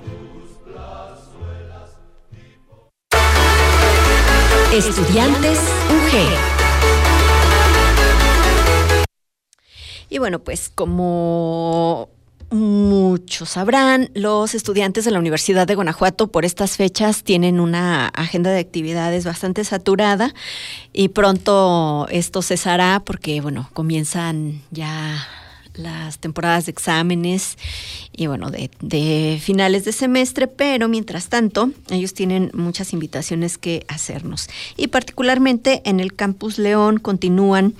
Estudiantes 4.72 5.58
UG. 5.90 6.56
Y 10.08 10.18
bueno, 10.18 10.38
pues 10.38 10.68
como 10.72 12.10
muchos 12.50 13.50
sabrán, 13.50 14.10
los 14.14 14.54
estudiantes 14.54 15.04
de 15.04 15.10
la 15.10 15.18
Universidad 15.18 15.66
de 15.66 15.74
Guanajuato 15.74 16.28
por 16.28 16.44
estas 16.44 16.76
fechas 16.76 17.24
tienen 17.24 17.60
una 17.60 18.08
agenda 18.08 18.50
de 18.50 18.60
actividades 18.60 19.24
bastante 19.24 19.64
saturada 19.64 20.34
y 20.92 21.08
pronto 21.08 22.06
esto 22.10 22.42
cesará 22.42 23.02
porque, 23.04 23.40
bueno, 23.40 23.68
comienzan 23.72 24.62
ya 24.70 25.26
las 25.76 26.18
temporadas 26.18 26.66
de 26.66 26.72
exámenes 26.72 27.58
y 28.12 28.26
bueno, 28.26 28.50
de, 28.50 29.38
finales 29.40 29.84
de 29.84 29.92
semestre, 29.92 30.46
pero 30.46 30.88
mientras 30.88 31.28
tanto 31.28 31.70
ellos 31.90 32.14
tienen 32.14 32.50
muchas 32.54 32.92
invitaciones 32.92 33.58
que 33.58 33.84
hacernos. 33.88 34.48
Y 34.76 34.88
particularmente 34.88 35.82
en 35.84 36.00
el 36.00 36.14
Campus 36.14 36.58
León 36.58 36.98
continúan 36.98 37.74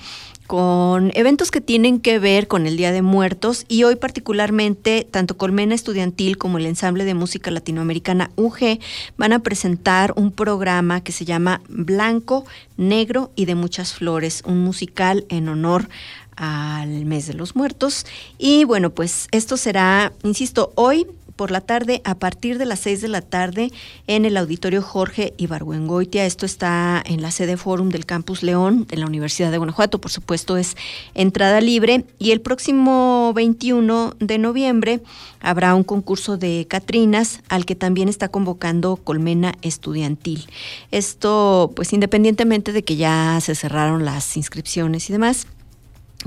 con 0.47 1.11
eventos 1.15 1.51
que 1.51 1.61
tienen 1.61 2.01
que 2.01 2.19
ver 2.19 2.49
con 2.49 2.67
el 2.67 2.77
Día 2.77 2.93
de 2.93 3.03
Muertos 3.03 3.65
y 3.69 3.85
hoy 3.85 3.97
particularmente 3.97 5.07
tanto 5.11 5.37
Colmena 5.37 5.75
Estudiantil 5.75 6.39
como 6.39 6.59
el 6.59 6.67
Ensamble 6.67 7.05
de 7.05 7.15
Música 7.15 7.51
Latinoamericana 7.51 8.31
UG 8.37 8.79
van 9.17 9.33
a 9.33 9.41
presentar 9.41 10.13
un 10.17 10.33
programa 10.33 11.03
que 11.03 11.13
se 11.13 11.25
llama 11.25 11.61
Blanco, 11.69 12.45
Negro 12.77 13.33
y 13.35 13.47
de 13.47 13.55
Muchas 13.55 13.93
Flores, 13.95 14.43
un 14.47 14.61
musical 14.61 15.27
en 15.29 15.49
honor 15.49 15.89
al 16.37 17.05
mes 17.07 17.27
de 17.27 17.35
los 17.35 17.57
muertos. 17.57 18.07
Y 18.39 18.65
bueno, 18.65 18.91
pues 18.91 19.29
esto 19.33 19.57
será, 19.57 20.13
insisto, 20.23 20.73
hoy 20.77 21.07
por 21.37 21.51
la 21.51 21.61
tarde 21.61 22.01
a 22.05 22.17
partir 22.17 22.59
de 22.59 22.65
las 22.65 22.81
6 22.81 23.03
de 23.03 23.09
la 23.09 23.21
tarde 23.21 23.71
en 24.07 24.25
el 24.25 24.37
auditorio 24.37 24.83
Jorge 24.83 25.35
Ibargüengoitia. 25.37 26.27
Esto 26.27 26.47
está 26.47 27.03
en 27.07 27.23
la 27.23 27.31
sede 27.31 27.57
Forum 27.57 27.91
del 27.91 28.07
Campus 28.07 28.43
León 28.43 28.87
de 28.89 28.97
la 28.97 29.07
Universidad 29.07 29.51
de 29.51 29.59
Guanajuato. 29.59 30.01
Por 30.01 30.11
supuesto, 30.11 30.57
es 30.57 30.77
entrada 31.15 31.61
libre. 31.61 32.05
Y 32.19 32.31
el 32.33 32.41
próximo 32.41 33.33
21 33.35 34.15
de 34.19 34.39
noviembre 34.39 35.01
habrá 35.41 35.75
un 35.75 35.85
concurso 35.85 36.37
de 36.37 36.67
Catrinas 36.69 37.41
al 37.49 37.67
que 37.67 37.75
también 37.75 38.09
está 38.09 38.29
convocando 38.29 38.97
Colmena 38.97 39.55
Estudiantil. 39.63 40.47
Esto, 40.91 41.73
pues 41.77 41.93
independientemente 41.93 42.73
de 42.73 42.83
que 42.83 42.97
ya 42.97 43.39
se 43.41 43.55
cerraron 43.55 44.05
las 44.05 44.37
inscripciones 44.37 45.09
y 45.11 45.13
demás 45.13 45.47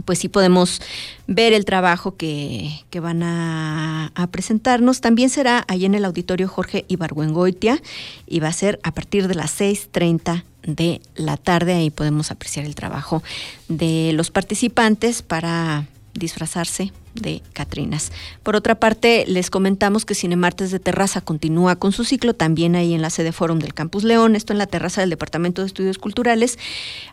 pues 0.06 0.20
sí 0.20 0.30
podemos 0.30 0.82
ver 1.28 1.54
el 1.54 1.66
trabajo 1.66 2.16
que, 2.16 2.84
van 3.02 3.24
a, 3.24 4.12
presentarnos. 4.32 5.02
También 5.02 5.30
será 5.30 5.66
ahí 5.68 5.86
en 5.86 5.96
el 5.96 6.06
auditorio 6.06 6.48
Jorge 6.48 6.86
Ibargüengoitia 6.88 7.82
y 8.28 8.40
va 8.40 8.50
a 8.50 8.54
ser 8.54 8.80
a 8.84 8.92
partir 8.92 9.28
de 9.28 9.36
las 9.36 9.60
6.30 9.60 10.44
de 10.64 11.02
la 11.16 11.38
tarde. 11.38 11.74
Ahí 11.74 11.90
podemos 11.90 12.32
apreciar 12.32 12.66
el 12.66 12.76
trabajo 12.76 13.24
de 13.68 14.12
los 14.14 14.32
participantes 14.32 15.22
para 15.22 15.88
disfrazarse 16.14 16.92
de 17.14 17.42
Catrinas. 17.54 18.12
Por 18.44 18.56
otra 18.56 18.76
parte, 18.76 19.26
les 19.28 19.50
comentamos 19.50 20.06
que 20.06 20.16
Cinemartes 20.16 20.72
de 20.72 20.80
Terraza 20.80 21.22
continúa 21.22 21.76
con 21.76 21.92
su 21.92 22.04
ciclo 22.04 22.34
también 22.34 22.76
ahí 22.76 22.94
en 22.94 23.02
la 23.02 23.10
sede 23.10 23.32
Fórum 23.32 23.60
del 23.60 23.74
Campus 23.74 24.04
León, 24.04 24.36
esto 24.36 24.54
en 24.54 24.60
la 24.60 24.68
terraza 24.68 25.02
del 25.02 25.10
Departamento 25.10 25.62
de 25.62 25.68
Estudios 25.68 25.98
Culturales. 25.98 26.58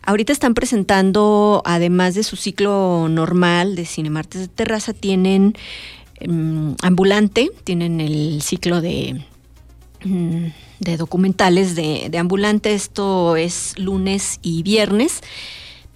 Ahorita 0.03 0.33
están 0.33 0.55
presentando, 0.55 1.63
además 1.65 2.15
de 2.15 2.23
su 2.23 2.37
ciclo 2.37 3.09
normal 3.09 3.75
de 3.75 3.85
Cinemartes 3.87 4.43
de 4.43 4.49
Terraza, 4.49 4.93
tienen 4.93 5.55
em, 6.21 6.75
ambulante, 6.83 7.51
tienen 7.65 8.01
el 8.01 8.43
ciclo 8.43 8.81
de 8.81 9.25
mm, 10.05 10.47
de 10.79 10.97
documentales 10.99 11.75
de, 11.75 12.09
de 12.11 12.19
ambulante, 12.19 12.75
esto 12.75 13.37
es 13.37 13.79
lunes 13.79 14.41
y 14.43 14.63
viernes 14.63 15.23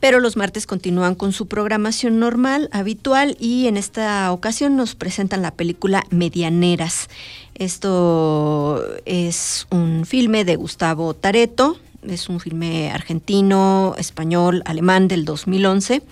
pero 0.01 0.19
los 0.19 0.37
martes 0.37 0.67
continúan 0.67 1.15
con 1.15 1.33
su 1.33 1.47
programación 1.47 2.19
normal, 2.19 2.71
habitual, 2.73 3.37
y 3.39 3.67
en 3.67 3.77
esta 3.77 4.33
ocasión 4.33 4.77
nos 4.77 4.95
presentan 4.95 5.43
la 5.43 5.51
película 5.51 6.05
Medianeras. 6.11 7.09
Esto 7.55 8.83
es 9.05 9.67
un 9.71 10.07
filme 10.07 10.47
de 10.47 10.57
Gustavo 10.57 11.13
Tareto, 11.13 11.79
es 12.03 12.31
un 12.31 12.41
filme 12.41 12.91
argentino, 12.91 13.95
español, 13.99 14.63
alemán 14.65 15.07
del 15.07 15.27
2011, 15.27 16.03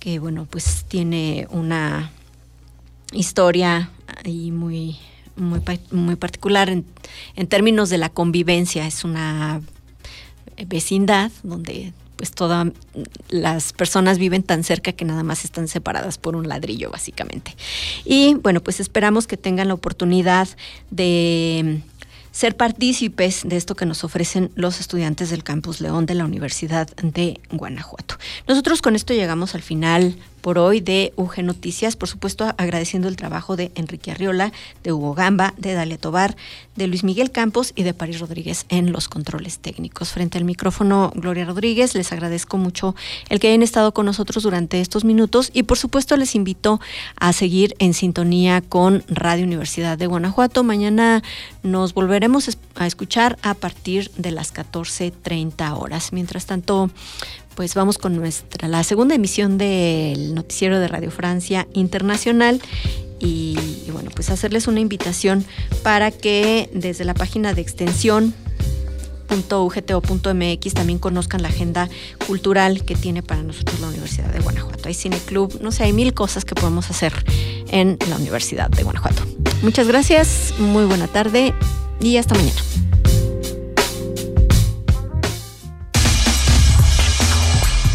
que 0.00 0.18
bueno, 0.18 0.48
pues 0.50 0.84
tiene 0.88 1.46
una 1.50 2.10
historia 3.12 3.90
ahí 4.24 4.50
muy, 4.50 4.96
muy, 5.36 5.60
muy 5.92 6.16
particular 6.16 6.68
en, 6.68 6.84
en 7.36 7.46
términos 7.46 7.90
de 7.90 7.98
la 7.98 8.08
convivencia. 8.08 8.88
Es 8.88 9.04
una 9.04 9.62
vecindad 10.66 11.30
donde 11.44 11.92
pues 12.16 12.30
todas 12.30 12.68
las 13.28 13.72
personas 13.72 14.18
viven 14.18 14.42
tan 14.42 14.64
cerca 14.64 14.92
que 14.92 15.04
nada 15.04 15.22
más 15.22 15.44
están 15.44 15.68
separadas 15.68 16.18
por 16.18 16.36
un 16.36 16.48
ladrillo 16.48 16.90
básicamente. 16.90 17.56
Y 18.04 18.34
bueno, 18.34 18.60
pues 18.60 18.80
esperamos 18.80 19.26
que 19.26 19.36
tengan 19.36 19.68
la 19.68 19.74
oportunidad 19.74 20.48
de 20.90 21.82
ser 22.34 22.56
partícipes 22.56 23.42
de 23.44 23.56
esto 23.56 23.76
que 23.76 23.86
nos 23.86 24.02
ofrecen 24.02 24.50
los 24.56 24.80
estudiantes 24.80 25.30
del 25.30 25.44
Campus 25.44 25.80
León 25.80 26.04
de 26.04 26.14
la 26.14 26.24
Universidad 26.24 26.88
de 26.96 27.40
Guanajuato. 27.52 28.16
Nosotros 28.48 28.82
con 28.82 28.96
esto 28.96 29.14
llegamos 29.14 29.54
al 29.54 29.62
final 29.62 30.16
por 30.40 30.58
hoy 30.58 30.80
de 30.80 31.12
UG 31.14 31.44
Noticias, 31.44 31.94
por 31.94 32.08
supuesto 32.08 32.52
agradeciendo 32.58 33.06
el 33.06 33.14
trabajo 33.14 33.54
de 33.54 33.70
Enrique 33.76 34.10
Arriola, 34.10 34.52
de 34.82 34.92
Hugo 34.92 35.14
Gamba, 35.14 35.54
de 35.58 35.74
Dalia 35.74 35.96
Tobar, 35.96 36.36
de 36.76 36.86
Luis 36.86 37.04
Miguel 37.04 37.30
Campos 37.30 37.72
y 37.74 37.82
de 37.82 37.94
París 37.94 38.20
Rodríguez 38.20 38.66
en 38.68 38.92
los 38.92 39.08
controles 39.08 39.58
técnicos. 39.58 40.10
Frente 40.10 40.38
al 40.38 40.44
micrófono, 40.44 41.12
Gloria 41.14 41.44
Rodríguez, 41.44 41.94
les 41.94 42.12
agradezco 42.12 42.56
mucho 42.56 42.94
el 43.28 43.40
que 43.40 43.48
hayan 43.48 43.62
estado 43.62 43.92
con 43.92 44.06
nosotros 44.06 44.42
durante 44.42 44.80
estos 44.80 45.04
minutos 45.04 45.50
y 45.52 45.64
por 45.64 45.78
supuesto 45.78 46.16
les 46.16 46.34
invito 46.34 46.80
a 47.16 47.32
seguir 47.32 47.74
en 47.78 47.94
sintonía 47.94 48.60
con 48.60 49.04
Radio 49.08 49.44
Universidad 49.44 49.98
de 49.98 50.06
Guanajuato. 50.06 50.64
Mañana 50.64 51.22
nos 51.62 51.94
volveremos 51.94 52.48
a 52.74 52.86
escuchar 52.86 53.38
a 53.42 53.54
partir 53.54 54.10
de 54.16 54.30
las 54.30 54.52
14.30 54.52 55.78
horas. 55.78 56.12
Mientras 56.12 56.46
tanto, 56.46 56.90
pues 57.54 57.74
vamos 57.74 57.98
con 57.98 58.16
nuestra 58.16 58.68
la 58.68 58.82
segunda 58.82 59.14
emisión 59.14 59.58
del 59.58 60.34
noticiero 60.34 60.78
de 60.80 60.88
Radio 60.88 61.10
Francia 61.10 61.66
Internacional 61.72 62.60
y, 63.24 63.56
bueno, 63.90 64.10
pues 64.14 64.30
hacerles 64.30 64.68
una 64.68 64.80
invitación 64.80 65.44
para 65.82 66.10
que 66.10 66.68
desde 66.74 67.04
la 67.04 67.14
página 67.14 67.54
de 67.54 67.62
extensión 67.62 68.34
.ugto.mx 69.34 70.74
también 70.74 70.98
conozcan 71.00 71.42
la 71.42 71.48
agenda 71.48 71.88
cultural 72.26 72.84
que 72.84 72.94
tiene 72.94 73.22
para 73.22 73.42
nosotros 73.42 73.80
la 73.80 73.88
Universidad 73.88 74.32
de 74.32 74.38
Guanajuato. 74.38 74.86
Hay 74.86 74.94
cineclub, 74.94 75.60
no 75.60 75.72
sé, 75.72 75.84
hay 75.84 75.92
mil 75.92 76.14
cosas 76.14 76.44
que 76.44 76.54
podemos 76.54 76.88
hacer 76.90 77.12
en 77.68 77.98
la 78.08 78.16
Universidad 78.16 78.70
de 78.70 78.84
Guanajuato. 78.84 79.24
Muchas 79.62 79.88
gracias, 79.88 80.54
muy 80.58 80.84
buena 80.84 81.08
tarde 81.08 81.52
y 82.00 82.16
hasta 82.16 82.34
mañana. 82.36 82.60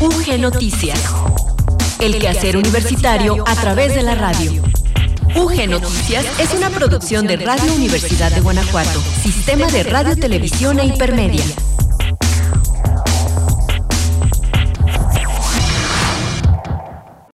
UG 0.02 0.40
Noticias. 0.40 1.02
El 2.00 2.18
quehacer 2.20 2.58
universitario 2.58 3.44
a 3.46 3.56
través 3.56 3.94
de 3.94 4.02
la 4.02 4.16
radio. 4.16 4.64
UG 5.36 5.68
Noticias 5.70 6.26
es 6.40 6.54
una 6.54 6.70
producción 6.70 7.28
de 7.28 7.38
Radio 7.38 7.74
Universidad 7.74 8.32
de 8.32 8.42
Guanajuato, 8.42 9.02
Sistema 9.22 9.68
de 9.68 9.84
Radio, 9.84 10.16
Televisión 10.16 10.80
e 10.80 10.86
Hipermedia. 10.86 11.44